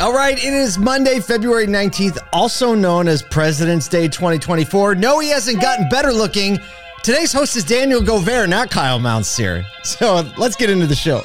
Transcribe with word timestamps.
All 0.00 0.12
right, 0.12 0.38
it 0.38 0.52
is 0.52 0.78
Monday, 0.78 1.18
February 1.18 1.66
19th, 1.66 2.18
also 2.32 2.72
known 2.72 3.08
as 3.08 3.20
President's 3.20 3.88
Day 3.88 4.06
2024. 4.06 4.94
No, 4.94 5.18
he 5.18 5.28
hasn't 5.30 5.60
gotten 5.60 5.88
better 5.88 6.12
looking. 6.12 6.56
Today's 7.02 7.32
host 7.32 7.56
is 7.56 7.64
Daniel 7.64 8.00
Govar, 8.00 8.48
not 8.48 8.70
Kyle 8.70 9.00
Mountsier. 9.00 9.64
So 9.84 10.22
let's 10.36 10.54
get 10.54 10.70
into 10.70 10.86
the 10.86 10.94
show. 10.94 11.22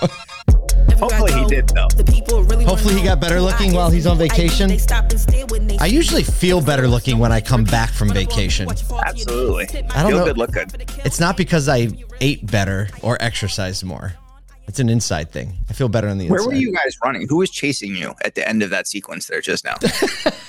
Hopefully 0.98 1.34
he 1.34 1.46
did 1.46 1.70
though. 1.70 1.88
Hopefully 2.66 2.96
he 2.96 3.04
got 3.04 3.20
better 3.20 3.42
looking 3.42 3.74
while 3.74 3.92
he's 3.92 4.08
on 4.08 4.18
vacation. 4.18 4.72
I 5.80 5.86
usually 5.88 6.24
feel 6.24 6.62
better 6.62 6.88
looking 6.88 7.20
when 7.20 7.32
I 7.34 7.42
come 7.42 7.66
back 7.66 7.92
from 7.92 8.10
vacation. 8.14 8.70
Absolutely. 8.70 9.66
I 9.92 10.02
don't 10.02 10.12
Feel 10.12 10.20
know. 10.20 10.26
good, 10.26 10.38
look 10.38 10.52
good. 10.54 10.86
It's 11.04 11.20
not 11.20 11.36
because 11.36 11.68
I 11.68 11.90
ate 12.22 12.46
better 12.50 12.88
or 13.02 13.18
exercised 13.22 13.84
more. 13.84 14.14
It's 14.68 14.80
an 14.80 14.90
inside 14.90 15.32
thing. 15.32 15.54
I 15.70 15.74
feel 15.74 15.90
better 15.90 16.08
on 16.08 16.18
the 16.18 16.30
Where 16.30 16.40
inside. 16.40 16.48
were 16.54 16.60
you 16.60 16.72
guys 16.74 16.98
running? 17.04 17.28
Who 17.28 17.38
was 17.38 17.50
chasing 17.50 17.96
you 17.96 18.14
at 18.24 18.36
the 18.36 18.48
end 18.48 18.64
of 18.64 18.70
that 18.70 18.88
sequence 18.88 19.28
there 19.28 19.42
just 19.42 19.66
now? 19.66 19.76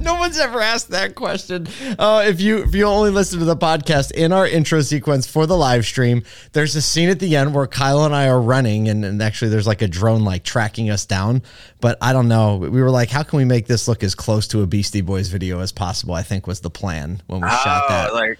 No 0.00 0.14
one's 0.14 0.38
ever 0.38 0.60
asked 0.60 0.90
that 0.90 1.14
question. 1.14 1.66
Uh, 1.98 2.24
if 2.26 2.40
you 2.40 2.62
if 2.62 2.74
you 2.74 2.84
only 2.84 3.10
listen 3.10 3.38
to 3.40 3.44
the 3.44 3.56
podcast 3.56 4.12
in 4.12 4.32
our 4.32 4.46
intro 4.46 4.80
sequence 4.80 5.26
for 5.26 5.46
the 5.46 5.56
live 5.56 5.84
stream, 5.84 6.22
there's 6.52 6.74
a 6.76 6.82
scene 6.82 7.08
at 7.08 7.18
the 7.20 7.36
end 7.36 7.54
where 7.54 7.66
Kyle 7.66 8.04
and 8.04 8.14
I 8.14 8.28
are 8.28 8.40
running, 8.40 8.88
and, 8.88 9.04
and 9.04 9.22
actually 9.22 9.50
there's 9.50 9.66
like 9.66 9.82
a 9.82 9.88
drone 9.88 10.24
like 10.24 10.44
tracking 10.44 10.90
us 10.90 11.06
down. 11.06 11.42
But 11.80 11.98
I 12.00 12.12
don't 12.12 12.28
know. 12.28 12.56
We 12.56 12.70
were 12.82 12.90
like, 12.90 13.10
how 13.10 13.22
can 13.22 13.36
we 13.38 13.44
make 13.44 13.66
this 13.66 13.88
look 13.88 14.02
as 14.02 14.14
close 14.14 14.46
to 14.48 14.62
a 14.62 14.66
Beastie 14.66 15.00
Boys 15.00 15.28
video 15.28 15.60
as 15.60 15.72
possible? 15.72 16.14
I 16.14 16.22
think 16.22 16.46
was 16.46 16.60
the 16.60 16.70
plan 16.70 17.22
when 17.26 17.40
we 17.40 17.48
shot 17.48 17.88
that. 17.88 18.10
Oh, 18.10 18.14
like 18.14 18.38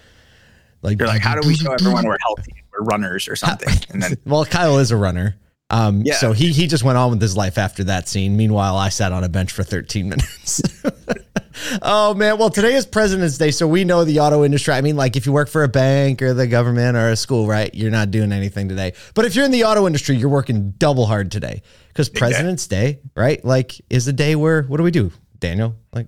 Like, 0.83 0.99
you're 0.99 1.07
like, 1.07 1.21
how 1.21 1.39
do 1.39 1.47
we 1.47 1.55
show 1.55 1.71
everyone 1.71 2.05
we're 2.05 2.17
healthy? 2.21 2.53
We're 2.71 2.83
runners 2.83 3.27
or 3.27 3.35
something. 3.35 3.69
And 3.89 4.01
then 4.03 4.17
well, 4.25 4.45
Kyle 4.45 4.77
is 4.79 4.91
a 4.91 4.97
runner. 4.97 5.35
Um, 5.69 6.01
Yeah. 6.01 6.15
So 6.15 6.33
he 6.33 6.51
he 6.51 6.67
just 6.67 6.83
went 6.83 6.97
on 6.97 7.11
with 7.11 7.21
his 7.21 7.35
life 7.37 7.57
after 7.57 7.83
that 7.85 8.07
scene. 8.07 8.35
Meanwhile, 8.37 8.75
I 8.75 8.89
sat 8.89 9.11
on 9.11 9.23
a 9.23 9.29
bench 9.29 9.51
for 9.51 9.63
13 9.63 10.09
minutes. 10.09 10.61
oh 11.81 12.13
man. 12.13 12.37
Well, 12.37 12.49
today 12.49 12.73
is 12.73 12.85
President's 12.85 13.37
Day, 13.37 13.51
so 13.51 13.67
we 13.67 13.83
know 13.83 14.03
the 14.03 14.19
auto 14.19 14.43
industry. 14.43 14.73
I 14.73 14.81
mean, 14.81 14.95
like 14.95 15.15
if 15.15 15.25
you 15.25 15.31
work 15.31 15.49
for 15.49 15.63
a 15.63 15.67
bank 15.67 16.21
or 16.21 16.33
the 16.33 16.47
government 16.47 16.97
or 16.97 17.09
a 17.09 17.15
school, 17.15 17.47
right? 17.47 17.73
You're 17.73 17.91
not 17.91 18.11
doing 18.11 18.31
anything 18.31 18.67
today. 18.69 18.93
But 19.13 19.25
if 19.25 19.35
you're 19.35 19.45
in 19.45 19.51
the 19.51 19.63
auto 19.63 19.87
industry, 19.87 20.15
you're 20.15 20.29
working 20.29 20.71
double 20.77 21.05
hard 21.05 21.31
today 21.31 21.61
because 21.87 22.09
President's 22.09 22.67
Day, 22.67 22.99
right? 23.15 23.43
Like 23.45 23.79
is 23.89 24.07
a 24.07 24.13
day 24.13 24.35
where 24.35 24.63
what 24.63 24.77
do 24.77 24.83
we 24.83 24.91
do, 24.91 25.11
Daniel? 25.39 25.75
Like 25.93 26.07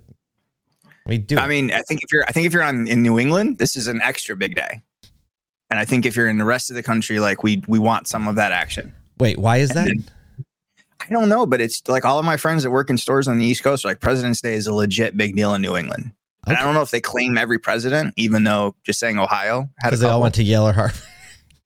we 1.08 1.18
do. 1.18 1.38
I 1.38 1.48
mean, 1.48 1.72
I 1.72 1.82
think 1.82 2.02
if 2.04 2.12
you're 2.12 2.26
I 2.28 2.32
think 2.32 2.48
if 2.48 2.54
you're 2.54 2.64
on 2.64 2.88
in 2.88 3.02
New 3.02 3.20
England, 3.20 3.58
this 3.58 3.76
is 3.76 3.88
an 3.88 4.02
extra 4.02 4.36
big 4.36 4.56
day. 4.56 4.82
And 5.70 5.80
I 5.80 5.86
think 5.86 6.06
if 6.06 6.16
you're 6.16 6.28
in 6.28 6.38
the 6.38 6.46
rest 6.46 6.70
of 6.70 6.76
the 6.76 6.84
country, 6.84 7.20
like 7.20 7.44
we 7.44 7.64
we 7.68 7.80
want 7.80 8.08
some 8.08 8.28
of 8.28 8.36
that 8.36 8.52
action. 8.52 8.94
Wait, 9.20 9.38
why 9.38 9.58
is 9.58 9.70
that? 9.70 9.88
I 11.02 11.14
don't 11.14 11.30
know, 11.30 11.46
but 11.46 11.62
it's 11.62 11.88
like 11.88 12.06
all 12.06 12.18
of 12.18 12.26
my 12.26 12.38
friends 12.38 12.64
that 12.64 12.72
work 12.72 12.90
in 12.90 12.98
stores 12.98 13.28
on 13.28 13.38
the 13.38 13.46
East 13.46 13.64
Coast 13.64 13.86
are 13.86 13.90
like 13.90 14.00
President's 14.00 14.42
Day 14.42 14.56
is 14.56 14.68
a 14.68 14.74
legit 14.74 15.16
big 15.16 15.36
deal 15.36 15.54
in 15.54 15.62
New 15.62 15.76
England. 15.76 16.12
And 16.48 16.58
I 16.58 16.64
don't 16.64 16.74
know 16.74 16.82
if 16.82 16.92
they 16.92 17.02
claim 17.02 17.38
every 17.38 17.58
president, 17.58 18.14
even 18.18 18.44
though 18.44 18.76
just 18.84 19.00
saying 19.00 19.18
Ohio 19.18 19.70
Because 19.84 20.00
they 20.00 20.08
all 20.08 20.22
went 20.22 20.36
to 20.36 20.44
Yale 20.44 20.68
or 20.68 20.74
Harvard. 20.74 21.02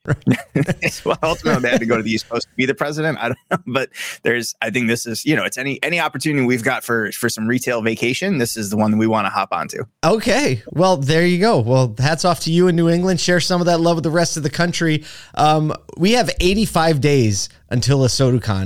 well, 1.05 1.17
ultimately 1.22 1.61
they 1.61 1.69
had 1.69 1.80
to 1.80 1.86
go 1.86 1.97
to 1.97 2.03
the 2.03 2.11
East 2.11 2.30
Coast 2.30 2.47
to 2.47 2.55
be 2.55 2.66
the 2.66 2.73
president. 2.73 3.17
I 3.19 3.30
don't 3.30 3.38
know, 3.52 3.58
but 3.67 3.89
there's, 4.23 4.56
I 4.61 4.69
think 4.69 4.88
this 4.88 5.06
is, 5.06 5.25
you 5.25 5.36
know, 5.36 5.44
it's 5.44 5.58
any 5.58 5.81
any 5.83 6.00
opportunity 6.00 6.45
we've 6.45 6.64
got 6.64 6.83
for 6.83 7.11
for 7.11 7.30
some 7.30 7.47
retail 7.47 7.81
vacation. 7.81 8.38
This 8.38 8.56
is 8.56 8.69
the 8.69 8.78
one 8.78 8.91
that 8.91 8.97
we 8.97 9.08
want 9.08 9.25
to 9.25 9.30
hop 9.30 9.50
onto. 9.52 9.83
Okay. 10.03 10.64
Well, 10.72 10.97
there 10.97 11.25
you 11.25 11.39
go. 11.39 11.59
Well, 11.59 11.95
hats 11.97 12.25
off 12.25 12.39
to 12.41 12.52
you 12.52 12.67
in 12.67 12.75
New 12.75 12.89
England. 12.89 13.19
Share 13.19 13.39
some 13.39 13.61
of 13.61 13.66
that 13.67 13.80
love 13.80 13.97
with 13.97 14.03
the 14.03 14.09
rest 14.09 14.38
of 14.38 14.44
the 14.44 14.50
country. 14.50 15.03
Um, 15.36 15.73
we 15.97 16.13
have 16.13 16.30
85 16.39 17.02
days 17.02 17.50
until 17.72 18.03
a 18.03 18.09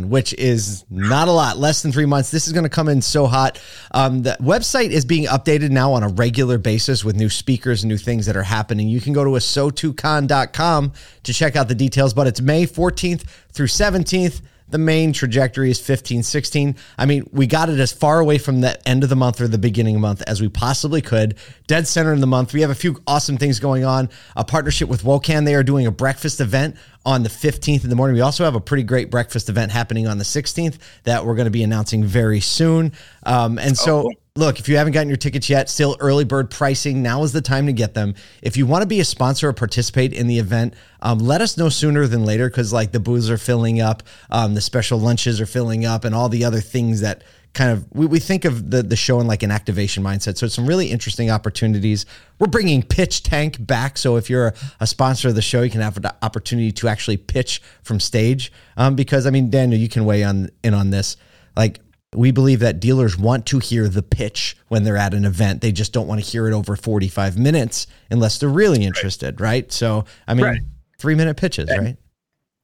which 0.09 0.33
is 0.33 0.85
not 0.89 1.27
a 1.27 1.31
lot, 1.31 1.57
less 1.57 1.81
than 1.81 1.91
three 1.91 2.05
months. 2.05 2.31
This 2.31 2.47
is 2.47 2.53
going 2.53 2.63
to 2.63 2.69
come 2.69 2.87
in 2.87 3.01
so 3.01 3.27
hot. 3.27 3.61
Um, 3.91 4.23
the 4.23 4.37
website 4.39 4.89
is 4.89 5.05
being 5.05 5.25
updated 5.25 5.69
now 5.69 5.93
on 5.93 6.03
a 6.03 6.07
regular 6.07 6.57
basis 6.57 7.03
with 7.03 7.15
new 7.15 7.29
speakers 7.29 7.83
and 7.83 7.89
new 7.89 7.97
things 7.97 8.25
that 8.25 8.37
are 8.37 8.43
happening. 8.43 8.87
You 8.87 9.01
can 9.01 9.13
go 9.13 9.23
to 9.23 9.31
asotucon.com 9.31 10.93
to 11.23 11.33
check 11.33 11.55
out 11.55 11.67
the 11.67 11.75
details, 11.75 12.13
but 12.13 12.27
it's 12.27 12.41
May 12.41 12.65
14th 12.65 13.23
through 13.51 13.67
17th. 13.67 14.41
The 14.69 14.79
main 14.79 15.13
trajectory 15.13 15.69
is 15.69 15.79
15, 15.79 16.23
16. 16.23 16.75
I 16.97 17.05
mean, 17.05 17.29
we 17.31 17.45
got 17.45 17.69
it 17.69 17.79
as 17.79 17.91
far 17.91 18.19
away 18.19 18.39
from 18.39 18.61
the 18.61 18.87
end 18.87 19.03
of 19.03 19.09
the 19.09 19.15
month 19.15 19.39
or 19.39 19.47
the 19.47 19.59
beginning 19.59 19.95
of 19.95 20.01
the 20.01 20.07
month 20.07 20.23
as 20.23 20.41
we 20.41 20.49
possibly 20.49 20.99
could. 20.99 21.35
Dead 21.67 21.87
center 21.87 22.11
in 22.11 22.21
the 22.21 22.27
month. 22.27 22.53
We 22.53 22.61
have 22.61 22.71
a 22.71 22.75
few 22.75 22.99
awesome 23.05 23.37
things 23.37 23.59
going 23.59 23.85
on. 23.85 24.09
A 24.35 24.43
partnership 24.43 24.89
with 24.89 25.03
Wokan. 25.03 25.45
They 25.45 25.53
are 25.53 25.61
doing 25.61 25.85
a 25.85 25.91
breakfast 25.91 26.41
event 26.41 26.75
on 27.05 27.23
the 27.23 27.29
15th 27.29 27.83
in 27.83 27.89
the 27.89 27.95
morning. 27.95 28.15
We 28.15 28.21
also 28.21 28.45
have 28.45 28.55
a 28.55 28.61
pretty 28.61 28.83
great 28.83 29.11
breakfast 29.11 29.49
event 29.49 29.71
happening 29.71 30.07
on 30.07 30.17
the 30.17 30.23
16th 30.23 30.77
that 31.03 31.25
we're 31.25 31.35
going 31.35 31.45
to 31.45 31.51
be 31.51 31.63
announcing 31.63 32.03
very 32.03 32.39
soon. 32.39 32.93
Um, 33.25 33.57
and 33.57 33.77
so, 33.77 34.03
cool. 34.03 34.13
look, 34.35 34.59
if 34.59 34.69
you 34.69 34.77
haven't 34.77 34.93
gotten 34.93 35.09
your 35.09 35.17
tickets 35.17 35.49
yet, 35.49 35.69
still 35.69 35.97
early 35.99 36.23
bird 36.23 36.49
pricing. 36.49 37.01
Now 37.03 37.23
is 37.23 37.33
the 37.33 37.41
time 37.41 37.65
to 37.65 37.73
get 37.73 37.93
them. 37.93 38.15
If 38.41 38.55
you 38.55 38.65
want 38.65 38.83
to 38.83 38.87
be 38.87 39.01
a 39.01 39.05
sponsor 39.05 39.49
or 39.49 39.53
participate 39.53 40.13
in 40.13 40.27
the 40.27 40.39
event, 40.39 40.75
um, 41.01 41.19
let 41.19 41.41
us 41.41 41.57
know 41.57 41.67
sooner 41.67 42.07
than 42.07 42.23
later 42.23 42.49
because 42.49 42.71
like 42.71 42.91
the 42.93 43.01
booths 43.01 43.29
are 43.29 43.37
filling 43.37 43.81
up, 43.81 44.03
um, 44.29 44.53
the 44.53 44.61
special 44.61 44.97
lunches 44.97 45.41
are 45.41 45.45
filling 45.45 45.85
up, 45.85 46.05
and 46.05 46.15
all 46.15 46.29
the 46.29 46.45
other 46.45 46.61
things 46.61 47.01
that 47.01 47.23
kind 47.53 47.71
of 47.71 47.85
we, 47.93 48.05
we 48.05 48.19
think 48.19 48.45
of 48.45 48.71
the 48.71 48.81
the 48.83 48.95
show 48.95 49.19
in 49.19 49.27
like 49.27 49.43
an 49.43 49.51
activation 49.51 50.03
mindset. 50.03 50.37
So 50.37 50.45
it's 50.45 50.55
some 50.55 50.65
really 50.67 50.87
interesting 50.91 51.29
opportunities. 51.29 52.05
We're 52.39 52.47
bringing 52.47 52.81
Pitch 52.83 53.23
Tank 53.23 53.65
back, 53.65 53.97
so 53.97 54.15
if 54.17 54.29
you're 54.29 54.47
a, 54.47 54.53
a 54.81 54.87
sponsor 54.87 55.29
of 55.29 55.35
the 55.35 55.41
show, 55.41 55.61
you 55.61 55.69
can 55.69 55.81
have 55.81 55.97
an 55.97 56.05
opportunity 56.21 56.71
to 56.71 56.87
actually 56.87 57.17
pitch 57.17 57.61
from 57.83 57.99
stage. 57.99 58.51
Um, 58.77 58.95
because 58.95 59.25
I 59.25 59.29
mean, 59.29 59.49
Daniel, 59.49 59.79
you 59.79 59.89
can 59.89 60.05
weigh 60.05 60.23
on 60.23 60.49
in 60.63 60.73
on 60.73 60.89
this, 60.89 61.15
like 61.55 61.79
we 62.15 62.29
believe 62.31 62.59
that 62.59 62.79
dealers 62.79 63.17
want 63.17 63.45
to 63.47 63.57
hear 63.59 63.87
the 63.89 64.03
pitch 64.03 64.55
when 64.67 64.83
they're 64.83 64.97
at 64.97 65.13
an 65.15 65.25
event. 65.25 65.61
They 65.61 65.71
just 65.71 65.93
don't 65.93 66.05
want 66.07 66.23
to 66.23 66.29
hear 66.29 66.47
it 66.47 66.53
over 66.53 66.75
45 66.75 67.39
minutes 67.39 67.87
unless 68.11 68.37
they're 68.37 68.49
really 68.49 68.83
interested, 68.83 69.41
right? 69.41 69.71
So, 69.71 70.05
I 70.27 70.35
mean, 70.35 70.45
Right. 70.45 70.59
three 70.99 71.15
minute 71.15 71.37
pitches, 71.37 71.69
And- 71.69 71.83
right? 71.85 71.97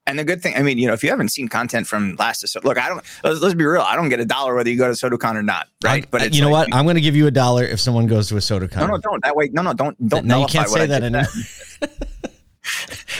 And 0.09 0.17
the 0.19 0.23
good 0.23 0.41
thing, 0.41 0.55
I 0.55 0.63
mean, 0.63 0.77
you 0.79 0.87
know, 0.87 0.93
if 0.93 1.03
you 1.03 1.09
haven't 1.11 1.29
seen 1.29 1.47
content 1.47 1.85
from 1.87 2.15
last, 2.17 2.47
so 2.47 2.59
look, 2.63 2.77
I 2.77 2.89
don't. 2.89 3.03
Let's, 3.23 3.41
let's 3.41 3.53
be 3.53 3.65
real. 3.65 3.81
I 3.81 3.95
don't 3.95 4.09
get 4.09 4.19
a 4.19 4.25
dollar 4.25 4.55
whether 4.55 4.69
you 4.69 4.77
go 4.77 4.91
to 4.91 4.93
ASOTUCON 4.93 5.35
or 5.35 5.43
not, 5.43 5.67
right? 5.83 6.07
I- 6.11 6.25
it's 6.25 6.35
you 6.35 6.41
know 6.41 6.49
like- 6.49 6.67
what? 6.69 6.75
I'm 6.75 6.85
going 6.85 6.95
to 6.95 7.01
give 7.01 7.15
you 7.15 7.27
a 7.27 7.31
dollar 7.31 7.63
if 7.63 7.79
someone 7.79 8.07
goes 8.07 8.29
to 8.29 8.35
ASOTUCON. 8.35 8.77
No, 8.77 8.87
no, 8.87 8.97
don't. 8.97 9.23
That 9.23 9.35
way, 9.35 9.49
no, 9.53 9.61
no, 9.61 9.73
don't, 9.73 9.95
don't. 10.07 10.25
no, 10.25 10.41
you 10.41 10.47
can't 10.47 10.67
say 10.67 10.81
I 10.81 10.85
that 10.87 11.03
anymore. 11.03 11.27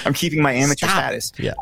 I'm 0.05 0.13
keeping 0.13 0.41
my 0.41 0.53
amateur 0.53 0.85
Stop. 0.87 0.97
status. 0.99 1.31
Yeah. 1.37 1.53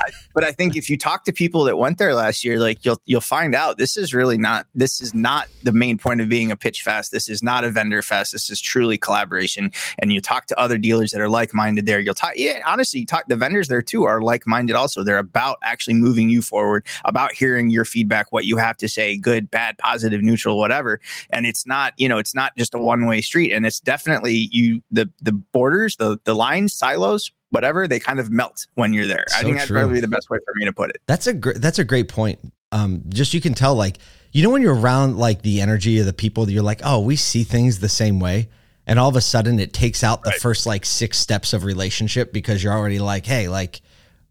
I, 0.00 0.10
but 0.40 0.48
I 0.48 0.52
think 0.52 0.74
if 0.74 0.88
you 0.88 0.96
talk 0.96 1.24
to 1.24 1.34
people 1.34 1.64
that 1.64 1.76
went 1.76 1.98
there 1.98 2.14
last 2.14 2.44
year, 2.44 2.58
like 2.58 2.82
you'll 2.82 2.98
you'll 3.04 3.20
find 3.20 3.54
out 3.54 3.76
this 3.76 3.98
is 3.98 4.14
really 4.14 4.38
not 4.38 4.66
this 4.74 5.02
is 5.02 5.12
not 5.12 5.48
the 5.64 5.72
main 5.72 5.98
point 5.98 6.22
of 6.22 6.30
being 6.30 6.50
a 6.50 6.56
pitch 6.56 6.82
fest. 6.82 7.12
This 7.12 7.28
is 7.28 7.42
not 7.42 7.62
a 7.62 7.70
vendor 7.70 8.00
fest. 8.00 8.32
This 8.32 8.48
is 8.48 8.58
truly 8.58 8.96
collaboration. 8.96 9.70
And 9.98 10.14
you 10.14 10.22
talk 10.22 10.46
to 10.46 10.58
other 10.58 10.78
dealers 10.78 11.10
that 11.10 11.20
are 11.20 11.28
like 11.28 11.52
minded 11.52 11.84
there. 11.84 12.00
You'll 12.00 12.14
talk. 12.14 12.32
Yeah, 12.36 12.62
honestly, 12.64 13.00
you 13.00 13.06
talk 13.06 13.28
the 13.28 13.36
vendors 13.36 13.68
there 13.68 13.82
too 13.82 14.04
are 14.04 14.22
like 14.22 14.46
minded. 14.46 14.76
Also, 14.76 15.02
they're 15.04 15.18
about 15.18 15.58
actually 15.62 15.92
moving 15.92 16.30
you 16.30 16.40
forward, 16.40 16.86
about 17.04 17.32
hearing 17.32 17.68
your 17.68 17.84
feedback, 17.84 18.32
what 18.32 18.46
you 18.46 18.56
have 18.56 18.78
to 18.78 18.88
say, 18.88 19.18
good, 19.18 19.50
bad, 19.50 19.76
positive, 19.76 20.22
neutral, 20.22 20.56
whatever. 20.56 21.02
And 21.28 21.44
it's 21.44 21.66
not 21.66 21.92
you 21.98 22.08
know 22.08 22.16
it's 22.16 22.34
not 22.34 22.56
just 22.56 22.74
a 22.74 22.78
one 22.78 23.04
way 23.04 23.20
street. 23.20 23.52
And 23.52 23.66
it's 23.66 23.78
definitely 23.78 24.48
you 24.50 24.80
the 24.90 25.10
the 25.20 25.32
borders, 25.32 25.96
the 25.96 26.18
the 26.24 26.34
lines, 26.34 26.72
silos. 26.72 27.30
Whatever 27.50 27.88
they 27.88 27.98
kind 28.00 28.20
of 28.20 28.30
melt 28.30 28.66
when 28.74 28.92
you're 28.92 29.06
there. 29.06 29.24
I 29.34 29.40
So 29.40 29.44
think 29.46 29.56
that's 29.56 29.66
true. 29.68 29.78
probably 29.80 30.00
the 30.00 30.08
best 30.08 30.30
way 30.30 30.38
for 30.44 30.54
me 30.54 30.64
to 30.66 30.72
put 30.72 30.90
it. 30.90 31.02
That's 31.06 31.26
a 31.26 31.32
gr- 31.34 31.52
that's 31.52 31.78
a 31.78 31.84
great 31.84 32.08
point. 32.08 32.38
Um, 32.72 33.02
just 33.08 33.34
you 33.34 33.40
can 33.40 33.54
tell, 33.54 33.74
like 33.74 33.98
you 34.32 34.42
know, 34.44 34.50
when 34.50 34.62
you're 34.62 34.78
around 34.78 35.16
like 35.18 35.42
the 35.42 35.60
energy 35.60 35.98
of 35.98 36.06
the 36.06 36.12
people, 36.12 36.46
that 36.46 36.52
you're 36.52 36.62
like, 36.62 36.80
oh, 36.84 37.00
we 37.00 37.16
see 37.16 37.42
things 37.42 37.80
the 37.80 37.88
same 37.88 38.20
way, 38.20 38.48
and 38.86 38.98
all 39.00 39.08
of 39.08 39.16
a 39.16 39.20
sudden 39.20 39.58
it 39.58 39.72
takes 39.72 40.04
out 40.04 40.22
the 40.22 40.30
Right. 40.30 40.40
first 40.40 40.66
like 40.66 40.84
six 40.86 41.18
steps 41.18 41.52
of 41.52 41.64
relationship 41.64 42.32
because 42.32 42.62
you're 42.62 42.72
already 42.72 43.00
like, 43.00 43.26
hey, 43.26 43.48
like 43.48 43.80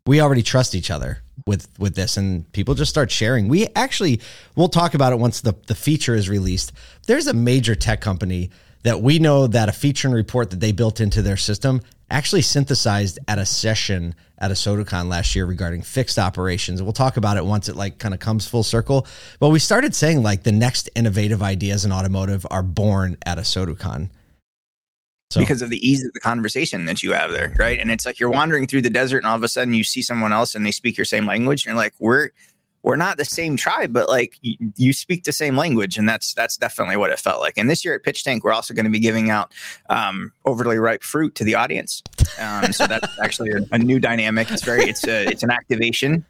we 0.05 0.21
already 0.21 0.41
trust 0.41 0.73
each 0.73 0.89
other 0.89 1.21
with 1.45 1.67
with 1.77 1.95
this, 1.95 2.15
and 2.15 2.49
people 2.53 2.73
just 2.75 2.89
start 2.89 3.11
sharing. 3.11 3.49
We 3.49 3.67
actually 3.75 4.21
we'll 4.55 4.69
talk 4.69 4.93
about 4.93 5.11
it 5.11 5.19
once 5.19 5.41
the 5.41 5.55
the 5.67 5.75
feature 5.75 6.15
is 6.15 6.29
released. 6.29 6.71
There's 7.07 7.27
a 7.27 7.33
major 7.33 7.75
tech 7.75 7.99
company 7.99 8.49
that 8.83 9.01
we 9.01 9.19
know 9.19 9.45
that 9.47 9.67
a 9.67 9.73
feature 9.73 10.07
and 10.07 10.15
report 10.15 10.51
that 10.51 10.61
they 10.61 10.71
built 10.71 11.01
into 11.01 11.21
their 11.21 11.35
system 11.35 11.81
actually 12.09 12.41
synthesized 12.41 13.19
at 13.27 13.39
a 13.39 13.45
session 13.45 14.15
at 14.37 14.51
ASOTUCON 14.51 15.09
last 15.09 15.35
year 15.35 15.45
regarding 15.45 15.81
fixed 15.81 16.17
operations. 16.17 16.81
We'll 16.81 16.93
talk 16.93 17.17
about 17.17 17.37
it 17.37 17.45
once 17.45 17.69
it 17.69 17.75
like 17.75 17.97
kind 17.97 18.13
of 18.13 18.19
comes 18.19 18.47
full 18.47 18.63
circle. 18.63 19.05
But 19.39 19.49
we 19.49 19.59
started 19.59 19.93
saying 19.93 20.23
like 20.23 20.43
the 20.43 20.51
next 20.51 20.89
innovative 20.95 21.43
ideas 21.43 21.85
in 21.85 21.91
automotive 21.91 22.45
are 22.49 22.63
born 22.63 23.17
at 23.25 23.37
ASOTUCON. 23.37 24.09
So 25.31 25.39
because 25.41 25.61
of 25.61 25.69
the 25.69 25.87
ease 25.87 26.03
of 26.03 26.11
the 26.13 26.19
conversation 26.19 26.85
that 26.85 27.03
you 27.03 27.13
have 27.13 27.31
there, 27.31 27.53
right? 27.59 27.77
And 27.77 27.91
it's 27.91 28.03
like 28.03 28.19
you're 28.19 28.31
wandering 28.31 28.65
through 28.65 28.81
the 28.81 28.89
desert, 28.89 29.19
and 29.19 29.27
all 29.27 29.35
of 29.35 29.43
a 29.43 29.47
sudden 29.47 29.75
you 29.75 29.83
see 29.83 30.01
someone 30.01 30.33
else, 30.33 30.55
and 30.55 30.65
they 30.65 30.71
speak 30.71 30.97
your 30.97 31.05
same 31.05 31.27
language, 31.27 31.65
and 31.65 31.73
you're 31.73 31.77
like, 31.77 31.93
we're 31.99 32.29
we're 32.83 32.95
not 32.95 33.17
the 33.17 33.25
same 33.25 33.57
tribe, 33.57 33.91
but 33.91 34.07
like 34.07 34.37
you, 34.41 34.55
you 34.75 34.93
speak 34.93 35.23
the 35.23 35.31
same 35.31 35.57
language, 35.57 35.97
and 35.97 36.07
that's 36.07 36.33
that's 36.33 36.57
definitely 36.57 36.97
what 36.97 37.09
it 37.11 37.19
felt 37.19 37.41
like. 37.41 37.57
And 37.57 37.69
this 37.69 37.83
year 37.83 37.93
at 37.93 38.03
Pitch 38.03 38.23
Tank, 38.23 38.43
we're 38.43 38.53
also 38.53 38.73
going 38.73 38.85
to 38.85 38.91
be 38.91 38.99
giving 38.99 39.29
out 39.29 39.53
um, 39.89 40.31
overly 40.45 40.77
ripe 40.77 41.03
fruit 41.03 41.35
to 41.35 41.43
the 41.43 41.55
audience. 41.55 42.01
Um, 42.39 42.71
so 42.71 42.87
that's 42.87 43.07
actually 43.23 43.51
a, 43.51 43.61
a 43.71 43.77
new 43.77 43.99
dynamic. 43.99 44.49
It's 44.51 44.63
very 44.63 44.83
it's 44.83 45.05
a 45.07 45.25
it's 45.25 45.43
an 45.43 45.51
activation. 45.51 46.25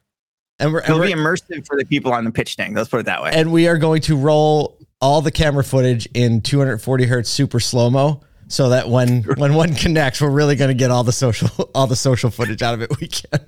And 0.62 0.74
we're, 0.74 0.80
and 0.80 0.90
It'll 0.90 1.00
we're 1.00 1.08
be 1.08 1.14
immersive 1.14 1.66
for 1.66 1.78
the 1.78 1.86
people 1.86 2.12
on 2.12 2.26
the 2.26 2.32
pitch 2.32 2.58
tank. 2.58 2.76
Let's 2.76 2.90
put 2.90 3.00
it 3.00 3.06
that 3.06 3.24
way. 3.24 3.32
and 3.34 3.52
we 3.52 3.68
are 3.68 3.78
going 3.78 4.02
to 4.04 4.18
roll 4.18 4.78
all 5.00 5.22
the 5.22 5.32
camera 5.32 5.64
footage 5.64 6.06
in 6.14 6.42
240 6.42 7.06
hertz 7.06 7.30
super 7.30 7.62
slow 7.62 7.90
mo, 7.90 8.22
so 8.48 8.70
that 8.70 8.90
when 8.90 9.24
when 9.38 9.54
one 9.54 9.74
connects, 9.76 10.20
we're 10.20 10.30
really 10.30 10.56
going 10.56 10.70
to 10.70 10.74
get 10.74 10.92
all 10.92 11.04
the 11.04 11.14
social 11.14 11.70
all 11.76 11.88
the 11.88 11.96
social 11.96 12.30
footage 12.30 12.62
out 12.62 12.74
of 12.74 12.82
it 12.82 12.90
we 13.00 13.08
can. 13.08 13.40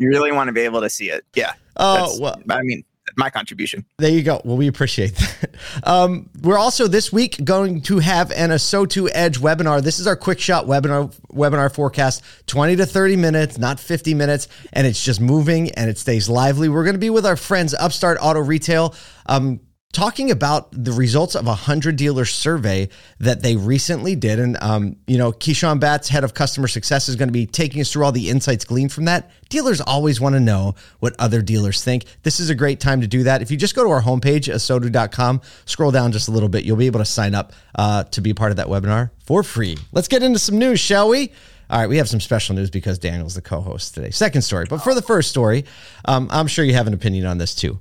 You 0.00 0.08
really 0.08 0.32
want 0.32 0.48
to 0.48 0.52
be 0.52 0.62
able 0.62 0.80
to 0.80 0.88
see 0.88 1.10
it. 1.10 1.24
Yeah. 1.34 1.52
Oh, 1.76 2.18
well- 2.20 2.40
I 2.48 2.62
mean, 2.62 2.84
my 3.16 3.28
contribution. 3.28 3.84
There 3.98 4.10
you 4.10 4.22
go. 4.22 4.40
Well, 4.44 4.56
we 4.56 4.66
appreciate 4.66 5.14
that. 5.16 5.50
Um, 5.84 6.30
we're 6.40 6.56
also 6.56 6.86
this 6.88 7.12
week 7.12 7.44
going 7.44 7.82
to 7.82 7.98
have 7.98 8.30
an 8.30 8.48
ASOTU 8.48 9.10
Edge 9.12 9.38
webinar. 9.40 9.82
This 9.82 9.98
is 9.98 10.06
our 10.06 10.16
quick 10.16 10.40
shot 10.40 10.64
webinar 10.64 11.14
webinar 11.30 11.72
forecast, 11.72 12.22
20 12.46 12.76
to 12.76 12.86
30 12.86 13.16
minutes, 13.16 13.58
not 13.58 13.78
50 13.78 14.14
minutes, 14.14 14.48
and 14.72 14.86
it's 14.86 15.04
just 15.04 15.20
moving 15.20 15.70
and 15.72 15.90
it 15.90 15.98
stays 15.98 16.30
lively. 16.30 16.70
We're 16.70 16.84
going 16.84 16.94
to 16.94 17.00
be 17.00 17.10
with 17.10 17.26
our 17.26 17.36
friends 17.36 17.74
Upstart 17.74 18.16
Auto 18.22 18.40
Retail. 18.40 18.94
Um, 19.26 19.60
talking 19.92 20.30
about 20.30 20.68
the 20.72 20.92
results 20.92 21.34
of 21.34 21.46
a 21.48 21.54
hundred 21.54 21.96
dealer 21.96 22.24
survey 22.24 22.88
that 23.18 23.42
they 23.42 23.56
recently 23.56 24.14
did. 24.14 24.38
And, 24.38 24.56
um, 24.62 24.96
you 25.06 25.18
know, 25.18 25.32
Keyshawn 25.32 25.80
Batts, 25.80 26.08
head 26.08 26.22
of 26.22 26.32
customer 26.32 26.68
success, 26.68 27.08
is 27.08 27.16
going 27.16 27.28
to 27.28 27.32
be 27.32 27.46
taking 27.46 27.80
us 27.80 27.92
through 27.92 28.04
all 28.04 28.12
the 28.12 28.30
insights 28.30 28.64
gleaned 28.64 28.92
from 28.92 29.06
that. 29.06 29.30
Dealers 29.48 29.80
always 29.80 30.20
want 30.20 30.34
to 30.34 30.40
know 30.40 30.76
what 31.00 31.16
other 31.18 31.42
dealers 31.42 31.82
think. 31.82 32.04
This 32.22 32.38
is 32.38 32.50
a 32.50 32.54
great 32.54 32.78
time 32.78 33.00
to 33.00 33.08
do 33.08 33.24
that. 33.24 33.42
If 33.42 33.50
you 33.50 33.56
just 33.56 33.74
go 33.74 33.82
to 33.82 33.90
our 33.90 34.02
homepage, 34.02 34.52
asotu.com, 34.52 35.40
scroll 35.64 35.90
down 35.90 36.12
just 36.12 36.28
a 36.28 36.30
little 36.30 36.48
bit, 36.48 36.64
you'll 36.64 36.76
be 36.76 36.86
able 36.86 37.00
to 37.00 37.04
sign 37.04 37.34
up 37.34 37.52
uh, 37.74 38.04
to 38.04 38.20
be 38.20 38.32
part 38.32 38.52
of 38.52 38.58
that 38.58 38.68
webinar 38.68 39.10
for 39.24 39.42
free. 39.42 39.76
Let's 39.90 40.08
get 40.08 40.22
into 40.22 40.38
some 40.38 40.56
news, 40.56 40.78
shall 40.78 41.08
we? 41.08 41.32
All 41.68 41.78
right, 41.78 41.88
we 41.88 41.98
have 41.98 42.08
some 42.08 42.20
special 42.20 42.56
news 42.56 42.70
because 42.70 42.98
Daniel's 42.98 43.34
the 43.34 43.42
co-host 43.42 43.94
today. 43.94 44.10
Second 44.10 44.42
story, 44.42 44.66
but 44.68 44.78
for 44.78 44.92
the 44.92 45.02
first 45.02 45.30
story, 45.30 45.64
um, 46.04 46.28
I'm 46.30 46.48
sure 46.48 46.64
you 46.64 46.74
have 46.74 46.88
an 46.88 46.94
opinion 46.94 47.26
on 47.26 47.38
this 47.38 47.54
too. 47.54 47.78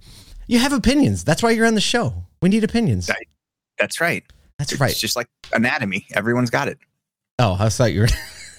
You 0.50 0.58
have 0.58 0.74
opinions. 0.74 1.24
That's 1.24 1.44
why 1.44 1.52
you're 1.52 1.68
on 1.68 1.76
the 1.76 1.82
show. 1.82 2.26
We 2.42 2.50
need 2.50 2.64
opinions. 2.64 3.08
Right. 3.08 3.28
That's 3.78 4.02
right. 4.02 4.24
That's 4.58 4.80
right. 4.80 4.90
It's 4.90 5.00
just 5.00 5.16
like 5.16 5.28
anatomy. 5.54 6.08
Everyone's 6.12 6.50
got 6.50 6.68
it. 6.68 6.80
Oh, 7.38 7.56
I 7.60 7.70
thought 7.70 7.94
you 7.94 8.02
were. 8.02 8.08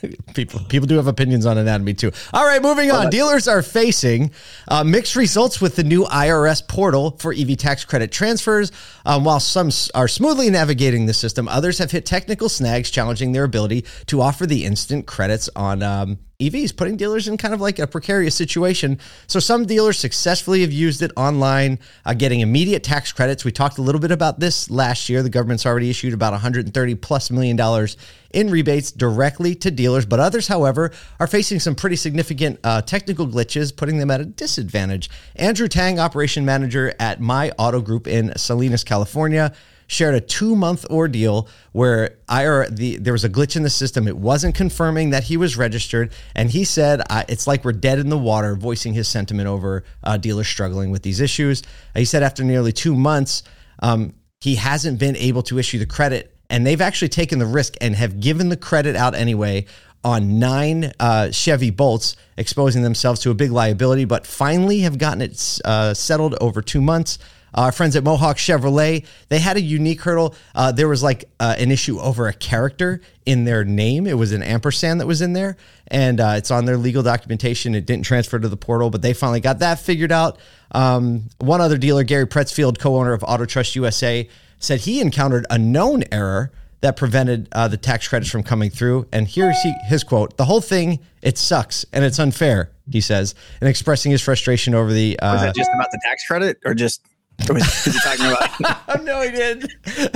people 0.35 0.61
people 0.69 0.87
do 0.87 0.95
have 0.95 1.09
opinions 1.09 1.47
on 1.47 1.59
anatomy 1.59 1.95
too. 1.95 2.13
All 2.33 2.47
right, 2.47 2.63
moving 2.63 2.93
on. 2.93 3.11
Dealers 3.11 3.49
are 3.49 3.61
facing 3.61 4.31
uh, 4.69 4.85
mixed 4.85 5.17
results 5.17 5.61
with 5.61 5.75
the 5.75 5.83
new 5.83 6.05
IRS 6.05 6.67
portal 6.67 7.19
for 7.19 7.35
EV 7.35 7.57
tax 7.57 7.85
credit 7.85 8.13
transfers. 8.13 8.71
Um, 9.05 9.25
while 9.25 9.41
some 9.41 9.71
are 9.93 10.07
smoothly 10.07 10.49
navigating 10.49 11.07
the 11.07 11.13
system, 11.13 11.49
others 11.49 11.79
have 11.79 11.91
hit 11.91 12.07
technical 12.07 12.49
snags, 12.49 12.93
challenging 12.93 13.33
their 13.33 13.45
ability 13.45 13.85
to 14.07 14.21
offer 14.21 14.47
the 14.47 14.65
instant 14.65 15.09
credits 15.09 15.51
on. 15.57 15.83
Um, 15.83 16.19
EVs, 16.41 16.77
putting 16.77 16.97
dealers 16.97 17.29
in 17.29 17.37
kind 17.37 17.55
of 17.55 17.61
like 17.61 17.79
a 17.79 17.87
precarious 17.87 18.35
situation. 18.35 18.99
So 19.27 19.39
some 19.39 19.67
dealers 19.67 19.99
successfully 19.99 20.63
have 20.63 20.73
used 20.73 21.03
it 21.03 21.13
online, 21.17 21.79
uh, 22.05 22.15
getting 22.15 22.41
immediate 22.41 22.83
tax 22.83 23.13
credits. 23.13 23.45
We 23.45 23.53
talked 23.53 23.79
a 23.79 23.83
little 23.83 24.01
bit 24.01 24.11
about 24.11 24.41
this 24.41 24.71
last 24.71 25.09
year. 25.09 25.23
The 25.23 25.31
government's 25.31 25.67
already 25.67 25.91
issued 25.91 26.15
about 26.15 26.33
130 26.33 26.95
plus 26.97 27.31
million 27.31 27.57
dollars 27.57 27.97
in 28.33 28.51
rebates 28.51 28.93
directly 28.93 29.55
to 29.57 29.71
dealers, 29.71 30.07
but 30.07 30.21
others, 30.21 30.49
however, 30.49 30.93
are 31.19 31.27
facing 31.27 31.59
some 31.59 31.75
pretty 31.75 31.97
significant 31.97 32.61
uh, 32.65 32.81
technical 32.83 33.27
glitches, 33.27 33.75
putting 33.75 33.99
them 33.99 34.11
at 34.11 34.21
a 34.21 34.25
disadvantage. 34.25 35.11
Andrew 35.37 35.69
Tang, 35.69 35.99
operation 35.99 36.45
manager 36.45 36.95
at 37.01 37.21
My 37.21 37.51
Auto 37.59 37.81
Group 37.81 38.07
in 38.07 38.33
Salinas, 38.37 38.85
California, 38.85 39.53
shared 39.91 40.15
a 40.15 40.21
two 40.21 40.55
month 40.55 40.87
ordeal 40.87 41.49
where 41.73 42.17
IR, 42.31 42.69
the, 42.71 42.97
there 42.99 43.13
was 43.13 43.25
a 43.25 43.29
glitch 43.29 43.57
in 43.57 43.65
the 43.65 43.71
system. 43.71 44.07
It 44.07 44.17
wasn't 44.17 44.55
confirming 44.55 45.11
that 45.11 45.25
he 45.25 45.37
was 45.37 45.57
registered. 45.57 46.13
And 46.37 46.49
he 46.49 46.65
said, 46.65 47.03
it's 47.29 47.49
like 47.49 47.65
we're 47.65 47.73
dead 47.73 47.99
in 47.99 48.09
the 48.09 48.19
water, 48.19 48.55
voicing 48.55 48.95
his 48.95 49.09
sentiment 49.09 49.49
over 49.49 49.83
uh, 50.05 50.17
dealers 50.17 50.47
struggling 50.47 50.93
with 50.93 51.03
these 51.03 51.21
issues. 51.21 51.65
He 51.95 52.05
said, 52.05 52.23
after 52.23 52.45
nearly 52.45 52.73
two 52.73 52.95
months, 52.95 53.43
um, 53.81 54.15
he 54.41 54.55
hasn't 54.55 55.01
been 55.01 55.17
able 55.17 55.43
to 55.45 55.59
issue 55.59 55.81
the 55.81 55.87
credit. 55.87 56.37
And 56.49 56.65
they've 56.65 56.81
actually 56.81 57.09
taken 57.09 57.41
the 57.41 57.47
risk 57.47 57.75
and 57.81 57.97
have 57.97 58.21
given 58.21 58.49
the 58.49 58.57
credit 58.57 58.95
out 58.95 59.17
anyway 59.17 59.67
on 60.05 60.39
nine 60.39 60.93
uh, 61.01 61.31
Chevy 61.33 61.71
Bolts, 61.71 62.17
exposing 62.37 62.83
themselves 62.83 63.21
to 63.23 63.31
a 63.31 63.35
big 63.35 63.51
liability, 63.51 64.05
but 64.05 64.25
finally 64.25 64.81
have 64.81 64.99
gotten 64.99 65.21
it 65.21 65.61
uh, 65.65 65.95
settled 65.95 66.37
over 66.41 66.63
two 66.63 66.81
months. 66.81 67.19
Our 67.55 67.73
friends 67.73 67.97
at 67.97 68.05
Mohawk 68.05 68.37
Chevrolet, 68.37 69.06
they 69.29 69.38
had 69.38 69.56
a 69.56 69.61
unique 69.61 70.02
hurdle. 70.02 70.35
Uh, 70.55 70.73
there 70.73 70.88
was 70.88 71.02
like 71.02 71.25
uh, 71.41 71.56
an 71.58 71.70
issue 71.70 71.99
over 71.99 72.29
a 72.29 72.32
character 72.32 73.00
in 73.26 73.44
their 73.44 73.64
name. 73.64 74.06
It 74.06 74.17
was 74.19 74.32
an 74.32 74.43
ampersand 74.43 75.00
that 75.00 75.06
was 75.06 75.20
in 75.20 75.32
there, 75.32 75.56
and 75.88 76.20
uh, 76.20 76.35
it's 76.37 76.50
on 76.50 76.64
their 76.64 76.76
legal 76.76 77.02
documentation. 77.02 77.75
It 77.75 77.87
didn't 77.87 78.05
transfer 78.05 78.38
to 78.38 78.49
the 78.49 78.56
portal, 78.56 78.91
but 78.91 79.02
they 79.02 79.12
finally 79.12 79.41
got 79.41 79.58
that 79.61 79.81
figured 79.81 80.12
out. 80.12 80.38
Um, 80.73 81.29
one 81.38 81.61
other 81.61 81.79
dealer, 81.79 82.05
Gary 82.05 82.26
Pretzfeld, 82.26 82.79
co-owner 82.79 83.12
of 83.12 83.25
Auto 83.25 83.44
Trust 83.44 83.75
USA, 83.76 84.29
said 84.58 84.81
he 84.81 85.00
encountered 85.00 85.46
a 85.50 85.58
known 85.58 86.05
error 86.12 86.53
that 86.81 86.96
prevented 86.96 87.49
uh, 87.53 87.69
the 87.69 87.76
tax 87.76 88.08
credits 88.08 88.31
from 88.31 88.43
coming 88.43 88.70
through. 88.70 89.06
And 89.12 89.29
here's 89.29 89.61
he, 89.62 89.73
his 89.87 90.05
quote: 90.05 90.37
"The 90.37 90.44
whole 90.44 90.61
thing, 90.61 91.00
it 91.23 91.38
sucks 91.38 91.85
and 91.93 92.05
it's 92.05 92.19
unfair," 92.19 92.70
he 92.91 93.00
says, 93.00 93.35
and 93.61 93.69
expressing 93.69 94.12
his 94.12 94.23
frustration 94.23 94.75
over 94.75 94.93
the. 94.93 95.19
Uh, 95.20 95.32
Was 95.35 95.43
that 95.43 95.55
just 95.55 95.70
about 95.75 95.91
the 95.91 96.00
tax 96.05 96.26
credit 96.26 96.58
or 96.64 96.75
just 96.75 97.03
or 97.49 97.55
was, 97.55 97.63
was 97.63 97.95
he 97.95 98.01
talking 98.01 98.27
about 98.27 99.05
no, 99.05 99.21
he 99.23 99.31
did. 99.31 99.71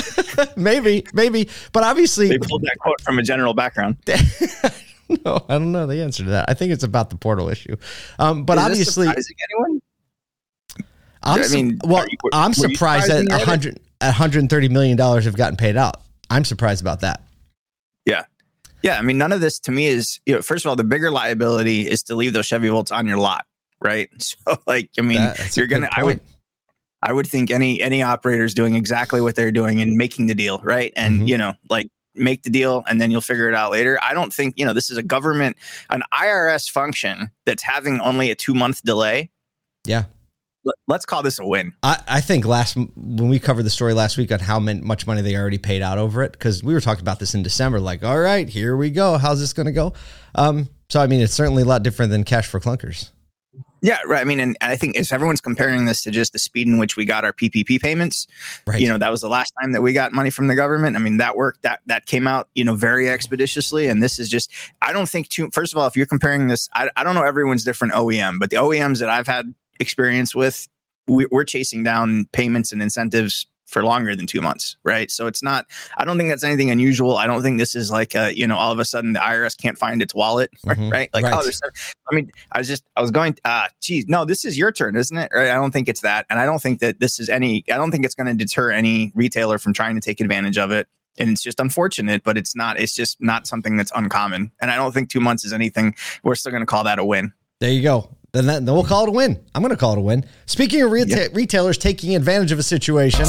maybe, 0.56 1.06
maybe, 1.12 1.48
but 1.72 1.84
obviously, 1.84 2.28
they 2.28 2.38
pulled 2.38 2.62
that 2.62 2.76
quote 2.78 3.00
from 3.00 3.18
a 3.18 3.22
general 3.22 3.54
background? 3.54 3.96
no. 4.06 5.44
I 5.48 5.54
don't 5.58 5.72
know 5.72 5.86
the 5.86 6.02
answer 6.02 6.24
to 6.24 6.30
that. 6.30 6.46
I 6.48 6.54
think 6.54 6.72
it's 6.72 6.84
about 6.84 7.10
the 7.10 7.16
portal 7.16 7.48
issue. 7.48 7.76
Um, 8.18 8.44
but 8.44 8.58
Is 8.58 8.64
obviously, 8.64 9.06
anyone? 9.08 9.80
I'm 11.22 11.40
I 11.40 11.42
su- 11.42 11.54
mean, 11.56 11.78
well, 11.84 12.04
you- 12.08 12.18
were- 12.22 12.30
I'm 12.32 12.50
were 12.50 12.54
surprised 12.54 13.08
that 13.10 13.16
when 13.16 13.24
you 13.26 13.30
read 13.32 13.40
it? 13.40 13.46
100, 13.46 13.80
130 14.00 14.68
million 14.68 14.96
dollars 14.96 15.24
have 15.24 15.36
gotten 15.36 15.56
paid 15.56 15.76
out. 15.76 16.02
I'm 16.30 16.44
surprised 16.44 16.82
about 16.82 17.00
that. 17.00 17.22
Yeah. 18.04 18.24
Yeah. 18.82 18.98
I 18.98 19.02
mean, 19.02 19.16
none 19.18 19.32
of 19.32 19.40
this 19.40 19.58
to 19.60 19.72
me 19.72 19.86
is, 19.86 20.20
you 20.26 20.34
know, 20.34 20.42
first 20.42 20.64
of 20.64 20.68
all, 20.68 20.76
the 20.76 20.84
bigger 20.84 21.10
liability 21.10 21.82
is 21.88 22.02
to 22.04 22.14
leave 22.14 22.32
those 22.34 22.44
Chevy 22.46 22.68
Bolts 22.68 22.90
on 22.90 23.06
your 23.06 23.16
lot, 23.18 23.46
right? 23.80 24.10
So, 24.18 24.36
like, 24.66 24.90
I 24.98 25.02
mean, 25.02 25.16
That- 25.18 25.36
that's 25.38 25.56
you're 25.56 25.66
gonna, 25.66 25.88
I 25.96 26.02
would. 26.04 26.20
I 27.04 27.12
would 27.12 27.26
think 27.26 27.50
any 27.50 27.80
any 27.80 28.02
operator 28.02 28.44
is 28.44 28.54
doing 28.54 28.74
exactly 28.74 29.20
what 29.20 29.36
they're 29.36 29.52
doing 29.52 29.80
and 29.80 29.96
making 29.96 30.26
the 30.26 30.34
deal, 30.34 30.58
right? 30.64 30.92
And 30.96 31.20
Mhm. 31.22 31.28
you 31.28 31.38
know, 31.38 31.52
like 31.70 31.88
make 32.16 32.42
the 32.44 32.50
deal 32.50 32.82
and 32.88 33.00
then 33.00 33.10
you'll 33.10 33.20
figure 33.20 33.48
it 33.48 33.54
out 33.54 33.70
later. 33.72 33.98
I 34.02 34.14
don't 34.14 34.32
think, 34.32 34.54
you 34.56 34.64
know, 34.64 34.72
this 34.72 34.88
is 34.88 34.96
a 34.96 35.02
government, 35.02 35.56
an 35.90 36.02
IRS 36.12 36.68
function 36.70 37.30
that's 37.44 37.62
having 37.62 38.00
only 38.00 38.30
a 38.30 38.34
two 38.34 38.54
month 38.54 38.82
delay. 38.84 39.30
Yeah. 39.84 40.04
Let- 40.64 40.76
Let's 40.88 41.04
call 41.04 41.22
this 41.22 41.38
a 41.38 41.44
win. 41.46 41.72
I, 41.82 42.00
I 42.08 42.20
think 42.22 42.46
last 42.46 42.76
when 42.76 43.28
we 43.28 43.38
covered 43.38 43.64
the 43.64 43.70
story 43.70 43.92
last 43.94 44.16
week 44.16 44.32
on 44.32 44.38
how 44.40 44.58
much 44.60 45.06
money 45.06 45.20
they 45.20 45.36
already 45.36 45.58
paid 45.58 45.82
out 45.82 45.98
over 45.98 46.22
it 46.22 46.32
because 46.32 46.62
we 46.62 46.72
were 46.72 46.80
talking 46.80 47.02
about 47.02 47.18
this 47.18 47.34
in 47.34 47.42
December. 47.42 47.80
Like, 47.80 48.02
all 48.02 48.18
right, 48.20 48.48
here 48.48 48.76
we 48.76 48.90
go. 48.90 49.18
How's 49.18 49.40
this 49.40 49.52
going 49.52 49.66
to 49.66 49.72
go? 49.72 49.92
Um, 50.36 50.68
so 50.88 51.00
I 51.00 51.06
mean, 51.06 51.20
it's 51.20 51.34
certainly 51.34 51.64
a 51.64 51.66
lot 51.66 51.82
different 51.82 52.12
than 52.12 52.24
cash 52.24 52.46
for 52.46 52.60
clunkers. 52.60 53.10
Yeah, 53.84 53.98
right. 54.06 54.22
I 54.22 54.24
mean, 54.24 54.40
and, 54.40 54.56
I 54.62 54.76
think 54.76 54.96
if 54.96 55.12
everyone's 55.12 55.42
comparing 55.42 55.84
this 55.84 56.00
to 56.04 56.10
just 56.10 56.32
the 56.32 56.38
speed 56.38 56.66
in 56.66 56.78
which 56.78 56.96
we 56.96 57.04
got 57.04 57.22
our 57.22 57.34
PPP 57.34 57.82
payments, 57.82 58.26
Right. 58.66 58.80
you 58.80 58.88
know, 58.88 58.96
that 58.96 59.10
was 59.10 59.20
the 59.20 59.28
last 59.28 59.52
time 59.60 59.72
that 59.72 59.82
we 59.82 59.92
got 59.92 60.10
money 60.10 60.30
from 60.30 60.46
the 60.46 60.54
government. 60.54 60.96
I 60.96 61.00
mean, 61.00 61.18
that 61.18 61.36
worked 61.36 61.60
that 61.64 61.80
that 61.84 62.06
came 62.06 62.26
out, 62.26 62.48
you 62.54 62.64
know, 62.64 62.76
very 62.76 63.10
expeditiously. 63.10 63.86
And 63.88 64.02
this 64.02 64.18
is 64.18 64.30
just, 64.30 64.50
I 64.80 64.94
don't 64.94 65.06
think 65.06 65.28
too. 65.28 65.50
First 65.52 65.74
of 65.74 65.78
all, 65.78 65.86
if 65.86 65.98
you're 65.98 66.06
comparing 66.06 66.48
this, 66.48 66.66
I, 66.72 66.88
I 66.96 67.04
don't 67.04 67.14
know 67.14 67.24
everyone's 67.24 67.62
different 67.62 67.92
OEM, 67.92 68.38
but 68.40 68.48
the 68.48 68.56
OEMs 68.56 69.00
that 69.00 69.10
I've 69.10 69.26
had 69.26 69.52
experience 69.78 70.34
with, 70.34 70.66
we, 71.06 71.26
we're 71.30 71.44
chasing 71.44 71.82
down 71.82 72.24
payments 72.32 72.72
and 72.72 72.80
incentives 72.80 73.46
for 73.66 73.82
longer 73.82 74.14
than 74.14 74.26
two 74.26 74.40
months, 74.40 74.76
right? 74.84 75.10
So 75.10 75.26
it's 75.26 75.42
not. 75.42 75.66
I 75.96 76.04
don't 76.04 76.16
think 76.18 76.28
that's 76.28 76.44
anything 76.44 76.70
unusual. 76.70 77.16
I 77.16 77.26
don't 77.26 77.42
think 77.42 77.58
this 77.58 77.74
is 77.74 77.90
like, 77.90 78.14
a, 78.14 78.36
you 78.36 78.46
know, 78.46 78.56
all 78.56 78.70
of 78.70 78.78
a 78.78 78.84
sudden 78.84 79.14
the 79.14 79.20
IRS 79.20 79.56
can't 79.60 79.78
find 79.78 80.02
its 80.02 80.14
wallet, 80.14 80.50
Mhm. 80.66 80.90
right? 80.92 81.08
Like, 81.14 81.24
Right. 81.24 81.34
oh, 81.34 81.42
there's. 81.42 81.60
I 82.10 82.14
mean, 82.14 82.30
I 82.52 82.58
was 82.58 82.68
just, 82.68 82.84
I 82.96 83.00
was 83.02 83.10
going, 83.10 83.36
ah, 83.44 83.68
geez, 83.80 84.06
no, 84.06 84.24
this 84.24 84.44
is 84.44 84.58
your 84.58 84.70
turn, 84.70 84.96
isn't 84.96 85.16
it? 85.16 85.30
Right? 85.34 85.50
I 85.50 85.54
don't 85.54 85.70
think 85.72 85.88
it's 85.88 86.02
that, 86.02 86.26
and 86.30 86.38
I 86.38 86.44
don't 86.46 86.60
think 86.60 86.80
that 86.80 87.00
this 87.00 87.18
is 87.18 87.28
any. 87.28 87.64
I 87.72 87.76
don't 87.76 87.90
think 87.90 88.04
it's 88.04 88.14
going 88.14 88.26
to 88.26 88.34
deter 88.34 88.70
any 88.70 89.12
retailer 89.14 89.58
from 89.58 89.72
trying 89.72 89.94
to 89.94 90.00
take 90.00 90.20
advantage 90.20 90.58
of 90.58 90.70
it. 90.70 90.86
And 91.16 91.30
it's 91.30 91.42
just 91.42 91.60
unfortunate, 91.60 92.24
but 92.24 92.36
it's 92.36 92.56
not. 92.56 92.78
It's 92.78 92.94
just 92.94 93.20
not 93.22 93.46
something 93.46 93.76
that's 93.76 93.92
uncommon. 93.94 94.50
And 94.60 94.70
I 94.70 94.76
don't 94.76 94.92
think 94.92 95.10
two 95.10 95.20
months 95.20 95.44
is 95.44 95.52
anything. 95.52 95.94
We're 96.24 96.34
still 96.34 96.50
going 96.50 96.62
to 96.62 96.66
call 96.66 96.82
that 96.84 96.98
a 96.98 97.04
win. 97.04 97.32
There 97.60 97.70
you 97.70 97.82
go. 97.82 98.10
Then, 98.34 98.46
that, 98.46 98.66
then 98.66 98.74
we'll 98.74 98.82
call 98.82 99.04
it 99.04 99.10
a 99.10 99.12
win. 99.12 99.38
I'm 99.54 99.62
going 99.62 99.70
to 99.70 99.76
call 99.76 99.92
it 99.92 99.98
a 99.98 100.00
win. 100.00 100.24
Speaking 100.46 100.82
of 100.82 100.90
reta- 100.90 101.32
retailers 101.32 101.78
taking 101.78 102.16
advantage 102.16 102.50
of 102.50 102.58
a 102.58 102.64
situation, 102.64 103.26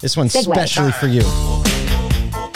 this 0.00 0.16
one's 0.16 0.34
Segue. 0.34 0.52
specially 0.52 0.90
for 0.90 1.06
you. 1.06 1.22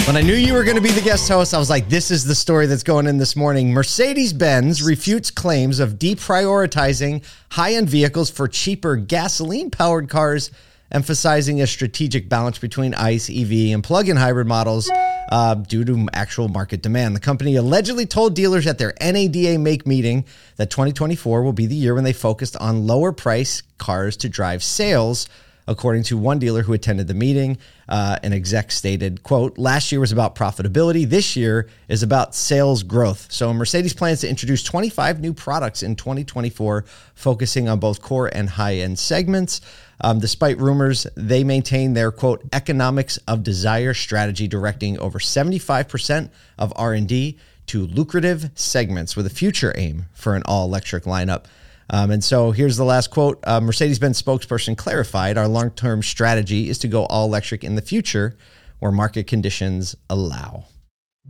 When 0.09 0.17
I 0.17 0.21
knew 0.21 0.35
you 0.35 0.53
were 0.53 0.65
going 0.65 0.75
to 0.75 0.83
be 0.83 0.91
the 0.91 1.01
guest 1.01 1.29
host, 1.29 1.55
I 1.55 1.59
was 1.59 1.71
like, 1.71 1.89
this 1.89 2.11
is 2.11 2.25
the 2.25 2.35
story 2.35 2.67
that's 2.67 2.83
going 2.83 3.07
in 3.07 3.19
this 3.19 3.37
morning. 3.37 3.73
Mercedes 3.73 4.33
Benz 4.33 4.83
refutes 4.83 5.31
claims 5.31 5.79
of 5.79 5.93
deprioritizing 5.93 7.25
high 7.51 7.75
end 7.75 7.89
vehicles 7.89 8.29
for 8.29 8.49
cheaper 8.49 8.97
gasoline 8.97 9.71
powered 9.71 10.09
cars, 10.09 10.51
emphasizing 10.91 11.61
a 11.61 11.69
strategic 11.69 12.29
balance 12.29 12.59
between 12.59 12.95
ICE, 12.95 13.31
EV, 13.31 13.73
and 13.73 13.85
plug 13.85 14.09
in 14.09 14.17
hybrid 14.17 14.49
models. 14.49 14.91
Uh, 15.31 15.55
due 15.55 15.85
to 15.85 16.09
actual 16.13 16.49
market 16.49 16.83
demand. 16.83 17.15
The 17.17 17.21
company 17.21 17.57
allegedly 17.57 18.07
told 18.07 18.35
dealers 18.35 18.67
at 18.67 18.79
their 18.79 18.95
NADA 19.01 19.59
Make 19.59 19.87
meeting 19.87 20.25
that 20.57 20.71
2024 20.71 21.43
will 21.43 21.53
be 21.53 21.67
the 21.67 21.75
year 21.75 21.95
when 21.95 22.05
they 22.05 22.13
focused 22.13 22.57
on 22.57 22.87
lower 22.87 23.13
price 23.13 23.63
cars 23.79 24.17
to 24.19 24.29
drive 24.29 24.63
sales 24.63 25.29
According 25.69 26.03
to 26.05 26.19
one 26.19 26.41
dealer 26.41 26.63
who 26.63 26.73
attended 26.73 27.07
the 27.07 27.15
meeting, 27.15 27.57
uh, 27.89 28.19
an 28.25 28.33
exec 28.33 28.73
stated, 28.73 29.23
quote, 29.23 29.59
last 29.59 29.93
year 29.93 30.01
was 30.01 30.11
about 30.11 30.35
profitability. 30.35 31.09
This 31.09 31.37
year 31.37 31.69
is 31.89 32.03
about 32.03 32.35
sales 32.35 32.83
growth. 32.83 33.29
So 33.31 33.53
Mercedes 33.55 33.95
plans 33.95 34.23
to 34.23 34.29
introduce 34.29 34.65
25 34.65 35.21
new 35.21 35.33
products 35.33 35.85
in 35.85 35.95
2024, 35.95 36.85
focusing 37.15 37.69
on 37.69 37.79
both 37.79 38.03
core 38.03 38.29
and 38.35 38.51
high-end 38.51 38.99
segments. 38.99 39.61
Um, 40.03 40.19
despite 40.19 40.59
rumors, 40.59 41.07
they 41.17 41.45
maintain 41.45 41.95
their 41.95 42.11
quote 42.11 42.43
economics 42.53 43.19
of 43.29 43.43
desire 43.43 43.95
strategy, 43.95 44.49
directing 44.49 44.99
over 44.99 45.19
75% 45.19 46.31
of 46.59 46.73
R&D 46.77 47.39
to 47.67 47.87
lucrative 47.87 48.51
segments 48.55 49.15
with 49.15 49.27
a 49.27 49.31
future 49.31 49.73
aim 49.77 50.07
for 50.13 50.35
an 50.35 50.43
all-electric 50.47 51.05
lineup. 51.05 51.45
Um, 51.89 52.11
and 52.11 52.25
so 52.25 52.51
here's 52.51 52.77
the 52.77 52.85
last 52.85 53.11
quote 53.11 53.39
uh, 53.47 53.61
Mercedes 53.61 53.99
Benz 53.99 54.21
spokesperson 54.21 54.77
clarified 54.77 55.39
our 55.39 55.47
long 55.47 55.71
term 55.71 56.03
strategy 56.03 56.69
is 56.69 56.79
to 56.79 56.89
go 56.89 57.05
all 57.07 57.27
electric 57.27 57.63
in 57.63 57.75
the 57.75 57.83
future 57.83 58.37
where 58.79 58.91
market 58.91 59.27
conditions 59.27 59.95
allow. 60.11 60.65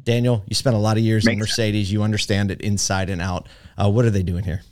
Daniel, 0.02 0.42
you 0.46 0.54
spent 0.54 0.74
a 0.74 0.78
lot 0.78 0.96
of 0.96 1.02
years 1.02 1.24
Makes 1.24 1.34
in 1.34 1.38
Mercedes. 1.38 1.86
Sense. 1.88 1.92
You 1.92 2.02
understand 2.02 2.50
it 2.50 2.60
inside 2.60 3.10
and 3.10 3.20
out. 3.20 3.48
Uh, 3.76 3.90
what 3.90 4.04
are 4.04 4.10
they 4.10 4.22
doing 4.22 4.44
here? 4.44 4.62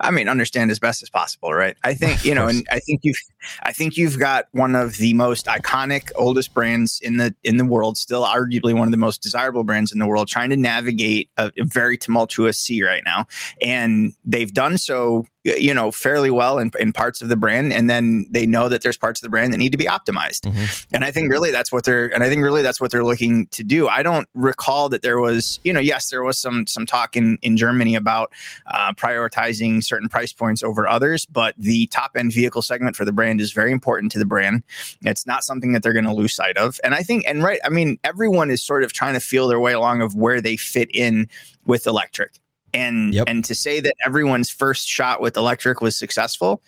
I 0.00 0.10
mean, 0.10 0.28
understand 0.28 0.70
as 0.70 0.78
best 0.78 1.02
as 1.02 1.10
possible, 1.10 1.52
right? 1.52 1.76
I 1.84 1.94
think 1.94 2.24
you 2.30 2.34
know, 2.34 2.48
and 2.48 2.66
I 2.70 2.80
think 2.80 3.00
you've, 3.02 3.16
I 3.62 3.72
think 3.72 3.96
you've 3.96 4.18
got 4.18 4.46
one 4.52 4.74
of 4.74 4.96
the 4.96 5.14
most 5.14 5.46
iconic, 5.46 6.10
oldest 6.16 6.54
brands 6.54 7.00
in 7.02 7.16
the 7.16 7.34
in 7.44 7.56
the 7.56 7.64
world, 7.64 7.96
still 7.96 8.24
arguably 8.24 8.74
one 8.74 8.88
of 8.88 8.92
the 8.92 8.98
most 8.98 9.22
desirable 9.22 9.64
brands 9.64 9.92
in 9.92 9.98
the 9.98 10.06
world, 10.06 10.28
trying 10.28 10.50
to 10.50 10.56
navigate 10.56 11.30
a, 11.36 11.52
a 11.58 11.64
very 11.64 11.96
tumultuous 11.96 12.58
sea 12.58 12.82
right 12.82 13.02
now, 13.04 13.26
and 13.62 14.14
they've 14.24 14.52
done 14.52 14.78
so 14.78 15.26
you 15.44 15.72
know 15.72 15.90
fairly 15.90 16.30
well 16.30 16.58
in, 16.58 16.70
in 16.78 16.92
parts 16.92 17.22
of 17.22 17.28
the 17.28 17.36
brand 17.36 17.72
and 17.72 17.88
then 17.88 18.26
they 18.30 18.44
know 18.44 18.68
that 18.68 18.82
there's 18.82 18.98
parts 18.98 19.20
of 19.20 19.22
the 19.22 19.30
brand 19.30 19.52
that 19.52 19.58
need 19.58 19.72
to 19.72 19.78
be 19.78 19.86
optimized. 19.86 20.40
Mm-hmm. 20.42 20.94
and 20.94 21.04
i 21.04 21.10
think 21.10 21.30
really 21.30 21.50
that's 21.50 21.72
what 21.72 21.84
they're 21.84 22.12
and 22.14 22.22
i 22.22 22.28
think 22.28 22.42
really 22.42 22.62
that's 22.62 22.80
what 22.80 22.90
they're 22.90 23.04
looking 23.04 23.46
to 23.48 23.64
do. 23.64 23.88
I 23.88 24.02
don't 24.02 24.28
recall 24.34 24.88
that 24.90 25.02
there 25.02 25.20
was 25.20 25.60
you 25.64 25.72
know 25.72 25.80
yes 25.80 26.10
there 26.10 26.22
was 26.22 26.38
some 26.38 26.66
some 26.66 26.86
talk 26.86 27.16
in 27.16 27.38
in 27.42 27.56
germany 27.56 27.94
about 27.94 28.32
uh, 28.66 28.92
prioritizing 28.92 29.82
certain 29.82 30.08
price 30.08 30.32
points 30.32 30.62
over 30.62 30.86
others 30.86 31.26
but 31.26 31.54
the 31.56 31.86
top 31.86 32.12
end 32.16 32.32
vehicle 32.32 32.62
segment 32.62 32.96
for 32.96 33.04
the 33.04 33.12
brand 33.12 33.40
is 33.40 33.52
very 33.52 33.72
important 33.72 34.12
to 34.12 34.18
the 34.18 34.26
brand. 34.26 34.62
It's 35.02 35.26
not 35.26 35.44
something 35.44 35.72
that 35.72 35.82
they're 35.82 35.92
going 35.92 36.04
to 36.04 36.12
lose 36.14 36.34
sight 36.34 36.56
of. 36.56 36.78
And 36.84 36.94
i 36.94 37.02
think 37.02 37.24
and 37.26 37.42
right 37.42 37.60
i 37.64 37.68
mean 37.68 37.98
everyone 38.04 38.50
is 38.50 38.62
sort 38.62 38.84
of 38.84 38.92
trying 38.92 39.14
to 39.14 39.20
feel 39.20 39.48
their 39.48 39.60
way 39.60 39.72
along 39.72 40.02
of 40.02 40.14
where 40.14 40.40
they 40.40 40.56
fit 40.56 40.90
in 40.94 41.28
with 41.64 41.86
electric 41.86 42.40
and 42.74 43.14
yep. 43.14 43.24
and 43.28 43.44
to 43.44 43.54
say 43.54 43.80
that 43.80 43.94
everyone's 44.04 44.50
first 44.50 44.88
shot 44.88 45.20
with 45.20 45.36
electric 45.36 45.80
was 45.80 45.96
successful, 45.96 46.62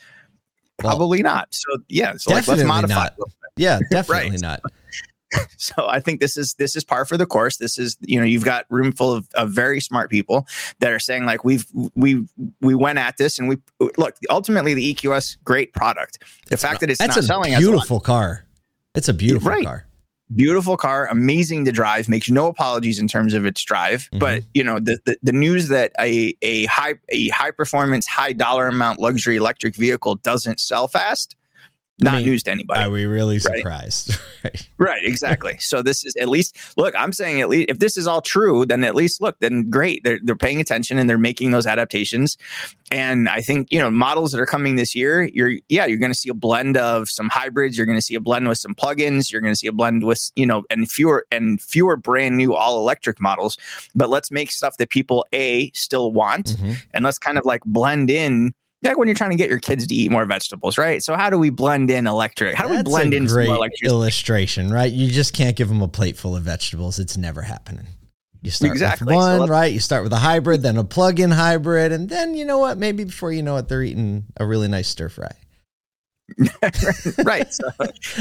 probably 0.78 1.22
well, 1.22 1.34
not. 1.34 1.48
So 1.54 1.78
yeah, 1.88 2.16
so 2.16 2.32
like, 2.32 2.46
let's 2.46 2.64
modify. 2.64 2.94
Not. 2.94 3.14
Yeah, 3.56 3.80
definitely 3.90 4.30
right. 4.30 4.40
not. 4.40 4.62
so 5.56 5.86
I 5.88 6.00
think 6.00 6.20
this 6.20 6.36
is 6.36 6.54
this 6.54 6.76
is 6.76 6.84
par 6.84 7.04
for 7.04 7.16
the 7.16 7.26
course. 7.26 7.56
This 7.56 7.78
is 7.78 7.96
you 8.00 8.18
know 8.18 8.26
you've 8.26 8.44
got 8.44 8.66
room 8.70 8.92
full 8.92 9.12
of, 9.12 9.28
of 9.34 9.50
very 9.50 9.80
smart 9.80 10.10
people 10.10 10.46
that 10.80 10.92
are 10.92 10.98
saying 10.98 11.24
like 11.24 11.44
we've 11.44 11.66
we 11.94 12.26
we 12.60 12.74
went 12.74 12.98
at 12.98 13.16
this 13.16 13.38
and 13.38 13.48
we 13.48 13.56
look 13.96 14.16
ultimately 14.30 14.74
the 14.74 14.94
EQS 14.94 15.38
great 15.44 15.72
product. 15.72 16.22
The 16.48 16.56
fact 16.56 16.80
that 16.80 16.90
it's 16.90 16.98
that's 16.98 17.16
not 17.16 17.24
a 17.24 17.26
selling 17.26 17.56
beautiful 17.56 18.00
car. 18.00 18.44
It's 18.94 19.08
a 19.08 19.14
beautiful 19.14 19.50
right. 19.50 19.64
car 19.64 19.86
beautiful 20.34 20.76
car, 20.76 21.06
amazing 21.08 21.64
to 21.66 21.72
drive, 21.72 22.08
makes 22.08 22.30
no 22.30 22.46
apologies 22.46 22.98
in 22.98 23.08
terms 23.08 23.34
of 23.34 23.46
its 23.46 23.62
drive. 23.62 24.02
Mm-hmm. 24.02 24.18
But 24.18 24.42
you 24.54 24.64
know, 24.64 24.78
the, 24.78 24.98
the, 25.04 25.16
the 25.22 25.32
news 25.32 25.68
that 25.68 25.92
a 26.00 26.34
a 26.42 26.66
high 26.66 26.94
a 27.08 27.28
high 27.28 27.50
performance, 27.50 28.06
high 28.06 28.32
dollar 28.32 28.68
amount 28.68 29.00
luxury 29.00 29.36
electric 29.36 29.76
vehicle 29.76 30.16
doesn't 30.16 30.60
sell 30.60 30.88
fast 30.88 31.36
not 31.98 32.14
I 32.14 32.16
mean, 32.18 32.26
news 32.26 32.42
to 32.44 32.50
anybody. 32.50 32.80
Are 32.82 32.90
we 32.90 33.04
really 33.04 33.38
surprised? 33.38 34.16
right. 34.44 34.68
right, 34.78 35.04
exactly. 35.04 35.56
So 35.58 35.82
this 35.82 36.04
is 36.04 36.16
at 36.16 36.28
least 36.28 36.56
look, 36.76 36.94
I'm 36.96 37.12
saying 37.12 37.40
at 37.40 37.48
least 37.48 37.70
if 37.70 37.78
this 37.78 37.96
is 37.96 38.06
all 38.06 38.20
true, 38.20 38.64
then 38.64 38.82
at 38.82 38.94
least 38.94 39.20
look, 39.20 39.38
then 39.40 39.68
great. 39.70 40.02
They're 40.02 40.18
they're 40.22 40.34
paying 40.34 40.60
attention 40.60 40.98
and 40.98 41.08
they're 41.08 41.18
making 41.18 41.50
those 41.50 41.66
adaptations. 41.66 42.38
And 42.90 43.28
I 43.28 43.40
think, 43.40 43.68
you 43.70 43.78
know, 43.78 43.90
models 43.90 44.32
that 44.32 44.40
are 44.40 44.46
coming 44.46 44.76
this 44.76 44.94
year, 44.94 45.24
you're 45.32 45.52
yeah, 45.68 45.86
you're 45.86 45.98
gonna 45.98 46.14
see 46.14 46.30
a 46.30 46.34
blend 46.34 46.76
of 46.76 47.08
some 47.08 47.28
hybrids, 47.28 47.76
you're 47.76 47.86
gonna 47.86 48.02
see 48.02 48.14
a 48.14 48.20
blend 48.20 48.48
with 48.48 48.58
some 48.58 48.74
plugins, 48.74 49.30
you're 49.30 49.40
gonna 49.40 49.56
see 49.56 49.68
a 49.68 49.72
blend 49.72 50.04
with, 50.04 50.30
you 50.34 50.46
know, 50.46 50.64
and 50.70 50.90
fewer 50.90 51.26
and 51.30 51.60
fewer 51.60 51.96
brand 51.96 52.36
new 52.36 52.54
all 52.54 52.78
electric 52.78 53.20
models. 53.20 53.58
But 53.94 54.08
let's 54.08 54.30
make 54.30 54.50
stuff 54.50 54.76
that 54.78 54.90
people 54.90 55.26
A 55.32 55.70
still 55.72 56.10
want 56.12 56.46
mm-hmm. 56.46 56.72
and 56.94 57.04
let's 57.04 57.18
kind 57.18 57.38
of 57.38 57.44
like 57.44 57.62
blend 57.64 58.10
in 58.10 58.54
like 58.90 58.98
when 58.98 59.08
you're 59.08 59.14
trying 59.14 59.30
to 59.30 59.36
get 59.36 59.48
your 59.48 59.60
kids 59.60 59.86
to 59.86 59.94
eat 59.94 60.10
more 60.10 60.24
vegetables, 60.24 60.76
right? 60.76 61.02
So 61.02 61.14
how 61.14 61.30
do 61.30 61.38
we 61.38 61.50
blend 61.50 61.90
in 61.90 62.06
electric? 62.06 62.54
How 62.54 62.66
do 62.66 62.74
That's 62.74 62.86
we 62.86 62.90
blend 62.90 63.14
in 63.14 63.26
great 63.26 63.48
illustration, 63.82 64.72
right? 64.72 64.92
You 64.92 65.10
just 65.10 65.34
can't 65.34 65.56
give 65.56 65.68
them 65.68 65.82
a 65.82 65.88
plate 65.88 66.16
full 66.16 66.36
of 66.36 66.42
vegetables. 66.42 66.98
It's 66.98 67.16
never 67.16 67.42
happening. 67.42 67.86
You 68.42 68.50
start 68.50 68.72
exactly. 68.72 69.06
with 69.06 69.14
one, 69.14 69.38
so 69.40 69.46
right? 69.46 69.72
You 69.72 69.78
start 69.78 70.02
with 70.02 70.12
a 70.12 70.16
hybrid, 70.16 70.62
then 70.62 70.76
a 70.76 70.82
plug-in 70.82 71.30
hybrid, 71.30 71.92
and 71.92 72.08
then 72.08 72.34
you 72.34 72.44
know 72.44 72.58
what? 72.58 72.76
Maybe 72.76 73.04
before 73.04 73.30
you 73.30 73.42
know 73.42 73.56
it, 73.56 73.68
they're 73.68 73.84
eating 73.84 74.24
a 74.36 74.44
really 74.44 74.66
nice 74.66 74.88
stir 74.88 75.08
fry. 75.08 75.32
right. 77.24 77.52
So, 77.52 77.68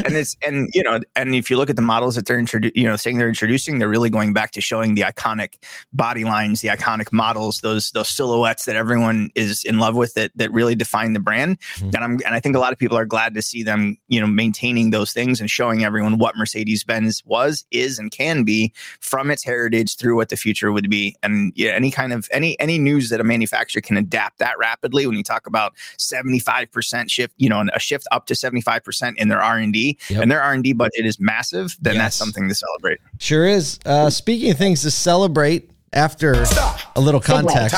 and 0.06 0.16
it's 0.16 0.36
and 0.46 0.70
you 0.74 0.84
know, 0.84 1.00
and 1.16 1.36
if 1.36 1.50
you 1.50 1.58
look 1.58 1.70
at 1.70 1.76
the 1.76 1.82
models 1.82 2.16
that 2.16 2.26
they're 2.26 2.40
introducing, 2.40 2.76
you 2.76 2.88
know, 2.88 2.96
saying 2.96 3.18
they're 3.18 3.30
introducing, 3.30 3.80
they're 3.80 3.90
really 3.90 4.10
going 4.10 4.34
back 4.34 4.52
to 4.52 4.62
showing 4.62 4.96
the 4.96 5.02
iconic 5.02 5.64
body 5.94 6.24
lines, 6.24 6.62
the 6.62 6.70
iconic 6.70 7.12
models, 7.12 7.62
those 7.62 7.92
those 7.92 8.10
silhouettes 8.10 8.66
that 8.66 8.76
everyone 8.76 9.30
is 9.36 9.64
in 9.64 9.80
love 9.80 9.96
with 9.96 10.14
that 10.16 10.32
that 10.36 10.52
really 10.52 10.76
define 10.76 11.14
the 11.14 11.20
brand. 11.20 11.60
Mm-hmm. 11.76 11.86
And 11.88 11.98
I'm 11.98 12.12
and 12.26 12.36
I 12.36 12.40
think 12.40 12.56
a 12.56 12.60
lot 12.60 12.74
of 12.74 12.80
people 12.80 12.98
are 12.98 13.06
glad 13.06 13.34
to 13.36 13.42
see 13.42 13.64
them, 13.64 13.98
you 14.08 14.20
know, 14.20 14.28
maintaining 14.28 14.92
those 14.92 15.14
things 15.14 15.40
and 15.40 15.50
showing 15.50 15.84
everyone 15.84 16.18
what 16.18 16.36
Mercedes 16.38 16.84
Benz 16.84 17.24
was, 17.26 17.66
is, 17.72 18.00
and 18.00 18.12
can 18.12 18.44
be 18.44 18.74
from 19.00 19.32
its 19.32 19.44
heritage 19.44 19.98
through 19.98 20.16
what 20.16 20.30
the 20.30 20.38
future 20.38 20.72
would 20.72 20.90
be. 20.90 21.16
And 21.24 21.54
yeah, 21.56 21.72
any 21.72 21.92
kind 21.92 22.14
of 22.14 22.28
any 22.32 22.60
any 22.60 22.78
news 22.78 23.10
that 23.10 23.20
a 23.20 23.24
manufacturer 23.24 23.82
can 23.82 23.98
adapt 23.98 24.40
that 24.40 24.58
rapidly 24.58 25.08
when 25.08 25.18
you 25.18 25.24
talk 25.24 25.48
about 25.48 25.74
75% 25.98 27.10
shift, 27.10 27.34
you 27.38 27.50
know, 27.50 27.66
a 27.74 27.80
shift 27.80 28.01
shift 28.02 28.08
up 28.12 28.26
to 28.28 28.34
75% 28.34 29.18
in 29.18 29.28
their 29.28 29.42
R&D 29.42 29.98
yep. 30.10 30.22
and 30.22 30.32
their 30.32 30.42
R&D 30.42 30.74
budget 30.74 31.06
is 31.06 31.20
massive, 31.20 31.76
then 31.82 31.96
yes. 31.96 32.04
that's 32.04 32.16
something 32.16 32.50
to 32.50 32.56
celebrate. 32.56 33.00
Sure 33.20 33.46
is. 33.46 33.80
Uh, 33.86 34.10
speaking 34.10 34.52
of 34.52 34.58
things 34.58 34.82
to 34.82 34.92
celebrate 34.92 35.70
after 35.94 36.46
Stop. 36.46 36.80
a 36.96 37.02
little 37.02 37.22
context. 37.22 37.76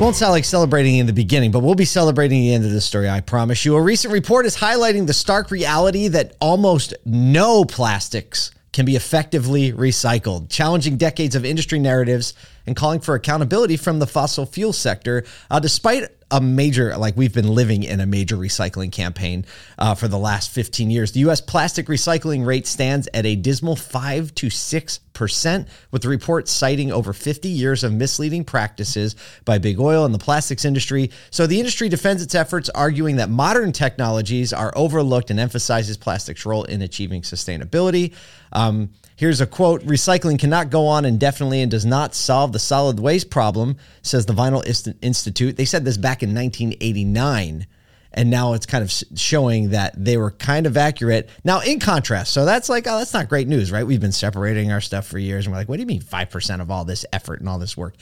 Won't 0.00 0.16
sound 0.16 0.32
like 0.32 0.46
celebrating 0.46 0.96
in 0.96 1.06
the 1.06 1.12
beginning, 1.12 1.50
but 1.50 1.60
we'll 1.60 1.74
be 1.74 1.84
celebrating 1.84 2.40
the 2.40 2.54
end 2.54 2.64
of 2.64 2.72
the 2.72 2.80
story, 2.80 3.08
I 3.08 3.20
promise 3.20 3.66
you. 3.66 3.76
A 3.76 3.82
recent 3.82 4.14
report 4.14 4.46
is 4.46 4.56
highlighting 4.56 5.06
the 5.06 5.12
stark 5.12 5.50
reality 5.50 6.08
that 6.08 6.36
almost 6.40 6.94
no 7.04 7.66
plastics 7.66 8.50
can 8.72 8.86
be 8.86 8.96
effectively 8.96 9.72
recycled, 9.72 10.48
challenging 10.48 10.96
decades 10.96 11.34
of 11.34 11.44
industry 11.44 11.78
narratives 11.78 12.32
and 12.66 12.76
calling 12.76 13.00
for 13.00 13.14
accountability 13.14 13.76
from 13.76 13.98
the 13.98 14.06
fossil 14.06 14.46
fuel 14.46 14.72
sector. 14.72 15.24
Uh, 15.50 15.60
despite 15.60 16.04
a 16.30 16.40
major, 16.40 16.96
like 16.96 17.16
we've 17.16 17.34
been 17.34 17.48
living 17.48 17.82
in 17.82 18.00
a 18.00 18.06
major 18.06 18.36
recycling 18.36 18.92
campaign 18.92 19.44
uh, 19.78 19.94
for 19.94 20.08
the 20.08 20.18
last 20.18 20.50
15 20.50 20.90
years. 20.90 21.12
The 21.12 21.20
U.S. 21.20 21.40
plastic 21.40 21.86
recycling 21.86 22.46
rate 22.46 22.66
stands 22.66 23.08
at 23.12 23.26
a 23.26 23.36
dismal 23.36 23.76
5 23.76 24.34
to 24.36 24.46
6%, 24.46 25.68
with 25.90 26.02
the 26.02 26.08
report 26.08 26.48
citing 26.48 26.92
over 26.92 27.12
50 27.12 27.48
years 27.48 27.84
of 27.84 27.92
misleading 27.92 28.44
practices 28.44 29.16
by 29.44 29.58
big 29.58 29.78
oil 29.78 30.04
and 30.04 30.14
the 30.14 30.18
plastics 30.18 30.64
industry. 30.64 31.10
So 31.30 31.46
the 31.46 31.58
industry 31.58 31.88
defends 31.88 32.22
its 32.22 32.34
efforts, 32.34 32.70
arguing 32.70 33.16
that 33.16 33.28
modern 33.28 33.72
technologies 33.72 34.52
are 34.52 34.72
overlooked 34.76 35.30
and 35.30 35.40
emphasizes 35.40 35.96
plastic's 35.96 36.46
role 36.46 36.64
in 36.64 36.82
achieving 36.82 37.22
sustainability. 37.22 38.14
Um, 38.52 38.90
Here's 39.20 39.42
a 39.42 39.46
quote 39.46 39.84
Recycling 39.84 40.38
cannot 40.38 40.70
go 40.70 40.86
on 40.86 41.04
indefinitely 41.04 41.60
and 41.60 41.70
does 41.70 41.84
not 41.84 42.14
solve 42.14 42.54
the 42.54 42.58
solid 42.58 42.98
waste 42.98 43.28
problem, 43.28 43.76
says 44.00 44.24
the 44.24 44.32
Vinyl 44.32 44.64
Institute. 45.02 45.58
They 45.58 45.66
said 45.66 45.84
this 45.84 45.98
back 45.98 46.19
in 46.22 46.34
1989. 46.34 47.66
And 48.12 48.28
now 48.28 48.54
it's 48.54 48.66
kind 48.66 48.82
of 48.82 48.92
showing 49.16 49.70
that 49.70 49.94
they 49.96 50.16
were 50.16 50.32
kind 50.32 50.66
of 50.66 50.76
accurate. 50.76 51.28
Now, 51.44 51.60
in 51.60 51.78
contrast, 51.78 52.32
so 52.32 52.44
that's 52.44 52.68
like, 52.68 52.86
oh, 52.88 52.98
that's 52.98 53.14
not 53.14 53.28
great 53.28 53.46
news, 53.46 53.70
right? 53.70 53.86
We've 53.86 54.00
been 54.00 54.10
separating 54.10 54.72
our 54.72 54.80
stuff 54.80 55.06
for 55.06 55.18
years. 55.18 55.46
And 55.46 55.52
we're 55.52 55.60
like, 55.60 55.68
what 55.68 55.76
do 55.76 55.82
you 55.82 55.86
mean 55.86 56.02
5% 56.02 56.60
of 56.60 56.70
all 56.70 56.84
this 56.84 57.06
effort 57.12 57.38
and 57.38 57.48
all 57.48 57.58
this 57.58 57.76
work? 57.76 57.94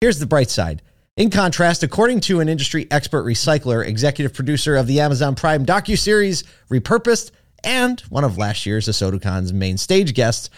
Here's 0.00 0.18
the 0.18 0.26
bright 0.26 0.50
side. 0.50 0.82
In 1.16 1.30
contrast, 1.30 1.82
according 1.82 2.20
to 2.22 2.40
an 2.40 2.48
industry 2.48 2.88
expert 2.90 3.24
recycler, 3.24 3.86
executive 3.86 4.34
producer 4.34 4.76
of 4.76 4.86
the 4.86 5.00
Amazon 5.00 5.34
Prime 5.34 5.64
docu-series 5.64 6.44
Repurposed, 6.68 7.30
and 7.64 8.00
one 8.10 8.24
of 8.24 8.36
last 8.36 8.66
year's 8.66 8.86
ASOTUCON's 8.86 9.52
main 9.52 9.78
stage 9.78 10.14
guests, 10.14 10.50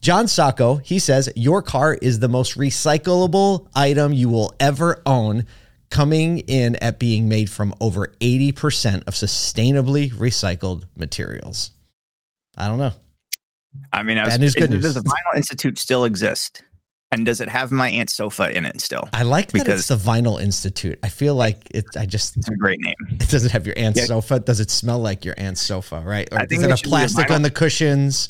John 0.00 0.28
Sacco. 0.28 0.76
He 0.76 0.98
says, 0.98 1.28
Your 1.34 1.62
car 1.62 1.94
is 1.94 2.20
the 2.20 2.28
most 2.28 2.56
recyclable 2.56 3.66
item 3.74 4.12
you 4.12 4.28
will 4.28 4.54
ever 4.60 5.02
own, 5.04 5.46
coming 5.90 6.38
in 6.40 6.76
at 6.76 6.98
being 6.98 7.28
made 7.28 7.48
from 7.50 7.74
over 7.80 8.08
80% 8.20 9.06
of 9.06 9.14
sustainably 9.14 10.12
recycled 10.12 10.84
materials. 10.96 11.70
I 12.56 12.68
don't 12.68 12.78
know. 12.78 12.92
I 13.92 14.02
mean, 14.02 14.18
I 14.18 14.24
was, 14.24 14.38
news, 14.38 14.54
good 14.54 14.70
does 14.70 14.94
the 14.94 15.00
Vinyl 15.00 15.36
Institute 15.36 15.78
still 15.78 16.04
exist? 16.04 16.62
And 17.12 17.24
does 17.24 17.40
it 17.40 17.48
have 17.48 17.70
my 17.70 17.88
aunt's 17.88 18.16
sofa 18.16 18.50
in 18.56 18.64
it 18.66 18.80
still? 18.80 19.08
I 19.12 19.22
like 19.22 19.46
that 19.52 19.52
Because- 19.64 19.88
it's 19.88 19.88
the 20.04 20.10
Vinyl 20.10 20.40
Institute. 20.42 20.98
I 21.04 21.08
feel 21.08 21.34
like 21.36 21.68
it. 21.70 21.84
I 21.96 22.04
just 22.04 22.36
It's 22.36 22.48
a 22.48 22.56
great 22.56 22.80
name. 22.80 22.94
it 23.10 23.28
doesn't 23.28 23.50
have 23.52 23.64
your 23.64 23.78
aunt's 23.78 24.00
Yeah. 24.00 24.06
sofa. 24.06 24.40
Does 24.40 24.58
it 24.60 24.70
smell 24.70 24.98
like 24.98 25.24
your 25.24 25.34
aunt's 25.38 25.60
sofa? 25.62 26.02
Right? 26.04 26.28
Or 26.32 26.38
I 26.38 26.40
think 26.46 26.48
does 26.50 26.58
it 26.58 26.60
there 26.62 26.70
have 26.70 26.78
should 26.80 26.84
be 26.84 26.88
a 26.88 26.90
plastic 26.90 27.30
on 27.30 27.42
the 27.42 27.50
cushions? 27.50 28.28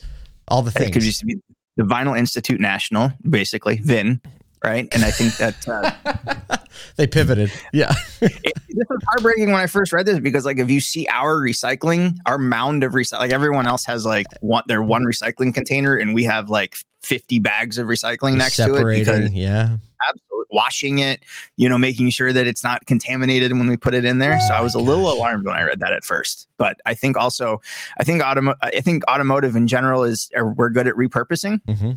All 0.48 0.62
the 0.62 0.70
I 0.70 0.78
think 0.80 0.90
it 0.90 0.92
things. 0.94 1.06
used 1.06 1.20
to 1.20 1.26
be 1.26 1.36
the 1.76 1.84
Vinyl 1.84 2.18
Institute 2.18 2.60
National, 2.60 3.12
basically 3.28 3.76
VIN, 3.78 4.20
right? 4.64 4.88
And 4.92 5.04
I 5.04 5.10
think 5.10 5.36
that 5.38 5.68
uh, 5.68 6.56
They 6.96 7.06
pivoted. 7.06 7.52
Yeah. 7.72 7.92
it, 8.20 8.52
this 8.68 8.86
was 8.88 9.02
heartbreaking 9.08 9.46
when 9.46 9.60
I 9.60 9.66
first 9.66 9.92
read 9.92 10.06
this 10.06 10.20
because, 10.20 10.44
like, 10.44 10.58
if 10.58 10.70
you 10.70 10.80
see 10.80 11.06
our 11.08 11.36
recycling, 11.36 12.16
our 12.26 12.38
mound 12.38 12.84
of 12.84 12.92
recycling, 12.92 13.18
like 13.20 13.32
everyone 13.32 13.66
else 13.66 13.84
has 13.86 14.06
like 14.06 14.26
one 14.40 14.62
their 14.66 14.82
one 14.82 15.04
recycling 15.04 15.52
container, 15.52 15.96
and 15.96 16.14
we 16.14 16.24
have 16.24 16.48
like 16.48 16.76
fifty 17.02 17.38
bags 17.38 17.78
of 17.78 17.86
recycling 17.86 18.36
next 18.36 18.56
to 18.56 18.74
it 18.76 18.98
because 18.98 19.30
Yeah. 19.32 19.76
absolutely 20.08 20.46
washing 20.50 21.00
it, 21.00 21.20
you 21.56 21.68
know, 21.68 21.76
making 21.76 22.08
sure 22.10 22.32
that 22.32 22.46
it's 22.46 22.62
not 22.64 22.86
contaminated 22.86 23.52
when 23.52 23.66
we 23.68 23.76
put 23.76 23.94
it 23.94 24.04
in 24.04 24.18
there. 24.18 24.38
So 24.40 24.54
I 24.54 24.60
was 24.60 24.74
a 24.74 24.78
little 24.78 25.12
alarmed 25.12 25.44
when 25.44 25.54
I 25.56 25.62
read 25.62 25.80
that 25.80 25.92
at 25.92 26.04
first. 26.04 26.48
But 26.56 26.78
I 26.86 26.94
think 26.94 27.16
also, 27.16 27.60
I 27.98 28.04
think 28.04 28.22
automo- 28.22 28.56
I 28.62 28.80
think 28.80 29.02
automotive 29.08 29.56
in 29.56 29.66
general 29.66 30.04
is 30.04 30.30
we're 30.34 30.70
good 30.70 30.86
at 30.86 30.94
repurposing, 30.94 31.60
hmm 31.68 31.92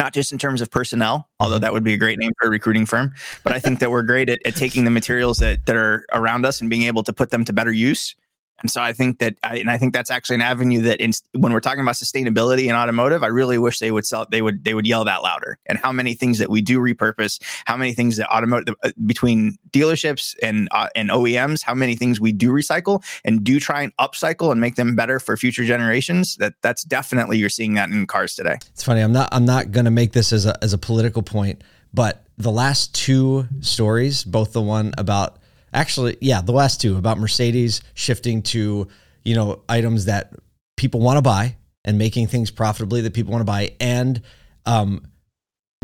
not 0.00 0.14
just 0.14 0.32
in 0.32 0.38
terms 0.38 0.62
of 0.62 0.70
personnel, 0.70 1.28
although 1.38 1.58
that 1.58 1.72
would 1.72 1.84
be 1.84 1.92
a 1.92 1.98
great 1.98 2.18
name 2.18 2.32
for 2.40 2.48
a 2.48 2.50
recruiting 2.50 2.86
firm. 2.86 3.12
But 3.44 3.52
I 3.52 3.60
think 3.60 3.80
that 3.80 3.90
we're 3.90 4.02
great 4.02 4.30
at, 4.30 4.40
at 4.46 4.56
taking 4.56 4.84
the 4.84 4.90
materials 4.90 5.38
that 5.38 5.66
that 5.66 5.76
are 5.76 6.06
around 6.12 6.46
us 6.46 6.60
and 6.60 6.70
being 6.70 6.84
able 6.84 7.02
to 7.04 7.12
put 7.12 7.30
them 7.30 7.44
to 7.44 7.52
better 7.52 7.70
use. 7.70 8.16
And 8.60 8.70
so 8.70 8.80
I 8.80 8.92
think 8.92 9.18
that, 9.18 9.36
I, 9.42 9.56
and 9.58 9.70
I 9.70 9.78
think 9.78 9.92
that's 9.92 10.10
actually 10.10 10.36
an 10.36 10.42
avenue 10.42 10.82
that, 10.82 11.00
in, 11.00 11.12
when 11.32 11.52
we're 11.52 11.60
talking 11.60 11.80
about 11.80 11.94
sustainability 11.94 12.66
in 12.66 12.74
automotive, 12.74 13.22
I 13.22 13.28
really 13.28 13.58
wish 13.58 13.78
they 13.78 13.90
would 13.90 14.06
sell, 14.06 14.26
they 14.30 14.42
would, 14.42 14.64
they 14.64 14.74
would 14.74 14.86
yell 14.86 15.04
that 15.04 15.22
louder. 15.22 15.58
And 15.66 15.78
how 15.78 15.92
many 15.92 16.14
things 16.14 16.38
that 16.38 16.50
we 16.50 16.60
do 16.60 16.78
repurpose, 16.78 17.40
how 17.66 17.76
many 17.76 17.92
things 17.92 18.16
that 18.16 18.28
automotive 18.30 18.74
uh, 18.82 18.90
between 19.06 19.58
dealerships 19.70 20.34
and 20.42 20.68
uh, 20.72 20.88
and 20.94 21.10
OEMs, 21.10 21.62
how 21.62 21.74
many 21.74 21.94
things 21.96 22.20
we 22.20 22.32
do 22.32 22.50
recycle 22.50 23.02
and 23.24 23.44
do 23.44 23.60
try 23.60 23.82
and 23.82 23.96
upcycle 23.96 24.52
and 24.52 24.60
make 24.60 24.76
them 24.76 24.94
better 24.94 25.20
for 25.20 25.36
future 25.36 25.64
generations. 25.64 26.36
That 26.36 26.54
that's 26.62 26.82
definitely 26.84 27.38
you're 27.38 27.48
seeing 27.48 27.74
that 27.74 27.90
in 27.90 28.06
cars 28.06 28.34
today. 28.34 28.56
It's 28.72 28.84
funny. 28.84 29.00
I'm 29.00 29.12
not. 29.12 29.28
I'm 29.32 29.44
not 29.44 29.70
going 29.70 29.84
to 29.84 29.90
make 29.90 30.12
this 30.12 30.32
as 30.32 30.46
a 30.46 30.62
as 30.62 30.72
a 30.72 30.78
political 30.78 31.22
point, 31.22 31.62
but 31.92 32.24
the 32.38 32.52
last 32.52 32.94
two 32.94 33.46
stories, 33.60 34.24
both 34.24 34.52
the 34.52 34.62
one 34.62 34.94
about 34.96 35.38
actually, 35.72 36.16
yeah, 36.20 36.40
the 36.40 36.52
last 36.52 36.80
two 36.80 36.96
about 36.96 37.18
Mercedes 37.18 37.82
shifting 37.94 38.42
to 38.42 38.88
you 39.24 39.34
know 39.34 39.62
items 39.68 40.06
that 40.06 40.32
people 40.76 41.00
want 41.00 41.18
to 41.18 41.22
buy 41.22 41.56
and 41.84 41.98
making 41.98 42.26
things 42.26 42.50
profitably 42.50 43.00
that 43.02 43.14
people 43.14 43.32
want 43.32 43.42
to 43.42 43.46
buy, 43.46 43.74
and 43.80 44.22
um, 44.66 45.06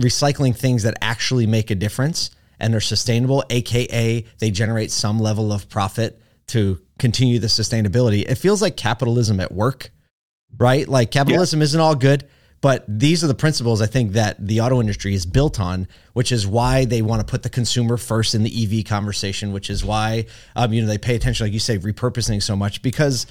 recycling 0.01 0.55
things 0.55 0.83
that 0.83 0.97
actually 1.01 1.47
make 1.47 1.71
a 1.71 1.75
difference 1.75 2.31
and 2.59 2.73
they're 2.73 2.81
sustainable, 2.81 3.45
aka 3.51 4.25
they 4.39 4.51
generate 4.51 4.91
some 4.91 5.19
level 5.19 5.53
of 5.53 5.69
profit 5.69 6.21
to 6.49 6.81
continue 6.99 7.39
the 7.39 7.47
sustainability. 7.47 8.25
It 8.27 8.37
feels 8.37 8.63
like 8.63 8.77
capitalism 8.77 9.41
at 9.41 9.53
work, 9.53 9.91
right? 10.57 10.87
Like 10.89 11.11
capitalism 11.11 11.61
isn't 11.63 11.81
all 11.81 11.95
good, 11.95 12.27
but 12.61 12.85
these 12.89 13.23
are 13.23 13.27
the 13.27 13.35
principles 13.35 13.81
I 13.83 13.87
think 13.87 14.13
that 14.13 14.45
the 14.45 14.61
auto 14.61 14.81
industry 14.81 15.15
is 15.15 15.27
built 15.27 15.61
on, 15.61 15.87
which 16.15 16.33
is 16.33 16.47
why 16.47 16.85
they 16.85 17.03
want 17.03 17.21
to 17.21 17.31
put 17.31 17.43
the 17.43 17.51
consumer 17.51 17.97
first 17.97 18.35
in 18.35 18.43
the 18.43 18.79
EV 18.79 18.85
conversation, 18.85 19.53
which 19.53 19.71
is 19.71 19.85
why 19.85 20.27
um, 20.57 20.73
you 20.73 20.81
know 20.81 20.89
they 20.89 20.99
pay 20.99 21.15
attention, 21.15 21.47
like 21.47 21.53
you 21.53 21.59
say, 21.61 21.79
repurposing 21.79 22.43
so 22.43 22.57
much 22.57 22.83
because 22.83 23.27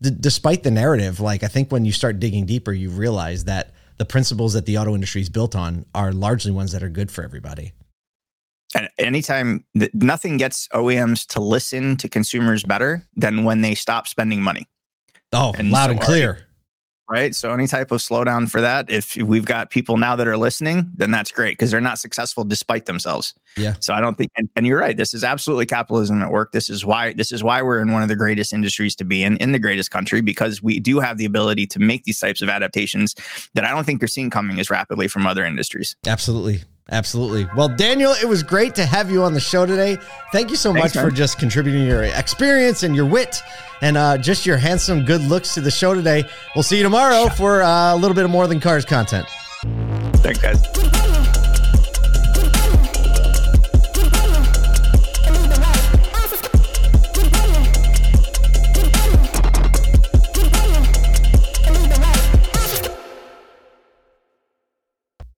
d- 0.00 0.10
despite 0.18 0.62
the 0.62 0.70
narrative, 0.70 1.20
like 1.20 1.42
I 1.42 1.48
think 1.48 1.70
when 1.70 1.84
you 1.84 1.92
start 1.92 2.18
digging 2.20 2.46
deeper, 2.46 2.72
you 2.72 2.90
realize 2.90 3.44
that 3.44 3.74
the 3.98 4.06
principles 4.06 4.54
that 4.54 4.64
the 4.66 4.78
auto 4.78 4.94
industry 4.94 5.20
is 5.20 5.28
built 5.28 5.54
on 5.54 5.84
are 5.94 6.12
largely 6.12 6.50
ones 6.50 6.72
that 6.72 6.82
are 6.82 6.88
good 6.88 7.10
for 7.10 7.22
everybody. 7.22 7.72
And 8.74 8.88
anytime 8.98 9.64
nothing 9.92 10.36
gets 10.36 10.68
OEMs 10.68 11.26
to 11.28 11.40
listen 11.40 11.96
to 11.98 12.08
consumers 12.08 12.62
better 12.62 13.06
than 13.16 13.44
when 13.44 13.60
they 13.62 13.74
stop 13.74 14.06
spending 14.06 14.42
money, 14.42 14.68
Oh, 15.32 15.52
And 15.58 15.70
loud 15.70 15.86
so 15.86 15.90
and 15.92 16.00
clear. 16.00 16.46
Right? 17.10 17.34
So 17.34 17.52
any 17.52 17.66
type 17.66 17.90
of 17.90 18.00
slowdown 18.00 18.48
for 18.48 18.60
that, 18.60 18.90
if 18.90 19.16
we've 19.16 19.44
got 19.44 19.70
people 19.70 19.96
now 19.96 20.16
that 20.16 20.28
are 20.28 20.36
listening, 20.36 20.90
then 20.94 21.10
that's 21.10 21.32
great 21.32 21.58
because 21.58 21.70
they're 21.70 21.80
not 21.80 21.98
successful 21.98 22.44
despite 22.44 22.86
themselves. 22.86 23.34
Yeah. 23.56 23.74
So 23.80 23.92
I 23.92 24.00
don't 24.00 24.16
think, 24.16 24.30
and, 24.36 24.48
and 24.56 24.66
you're 24.66 24.78
right. 24.78 24.96
This 24.96 25.12
is 25.12 25.24
absolutely 25.24 25.66
capitalism 25.66 26.22
at 26.22 26.30
work. 26.30 26.52
This 26.52 26.70
is 26.70 26.84
why 26.84 27.12
this 27.12 27.32
is 27.32 27.42
why 27.42 27.62
we're 27.62 27.80
in 27.80 27.92
one 27.92 28.02
of 28.02 28.08
the 28.08 28.16
greatest 28.16 28.52
industries 28.52 28.94
to 28.96 29.04
be 29.04 29.24
in, 29.24 29.36
in 29.38 29.52
the 29.52 29.58
greatest 29.58 29.90
country, 29.90 30.20
because 30.20 30.62
we 30.62 30.78
do 30.78 31.00
have 31.00 31.18
the 31.18 31.24
ability 31.24 31.66
to 31.66 31.78
make 31.78 32.04
these 32.04 32.20
types 32.20 32.42
of 32.42 32.48
adaptations 32.48 33.14
that 33.54 33.64
I 33.64 33.70
don't 33.70 33.84
think 33.84 34.00
you're 34.00 34.08
seeing 34.08 34.30
coming 34.30 34.60
as 34.60 34.70
rapidly 34.70 35.08
from 35.08 35.26
other 35.26 35.44
industries. 35.44 35.96
Absolutely. 36.06 36.62
Absolutely. 36.90 37.46
Well, 37.56 37.68
Daniel, 37.68 38.12
it 38.12 38.26
was 38.26 38.42
great 38.42 38.74
to 38.74 38.84
have 38.84 39.10
you 39.10 39.22
on 39.22 39.32
the 39.32 39.40
show 39.40 39.64
today. 39.64 39.96
Thank 40.32 40.50
you 40.50 40.56
so 40.56 40.72
Thanks, 40.72 40.94
much 40.94 41.04
for 41.04 41.10
just 41.10 41.38
contributing 41.38 41.86
your 41.86 42.02
experience 42.02 42.82
and 42.82 42.96
your 42.96 43.06
wit 43.06 43.42
and 43.80 43.96
uh, 43.96 44.18
just 44.18 44.44
your 44.44 44.56
handsome, 44.56 45.04
good 45.04 45.20
looks 45.20 45.54
to 45.54 45.60
the 45.60 45.70
show 45.70 45.94
today. 45.94 46.24
We'll 46.54 46.64
see 46.64 46.78
you 46.78 46.82
tomorrow 46.82 47.28
for 47.28 47.62
uh, 47.62 47.94
a 47.94 47.96
little 47.96 48.14
bit 48.14 48.24
of 48.24 48.30
more 48.30 48.46
than 48.46 48.60
cars 48.60 48.84
content. 48.84 49.26
Thanks, 50.22 50.40
guys. 50.40 50.89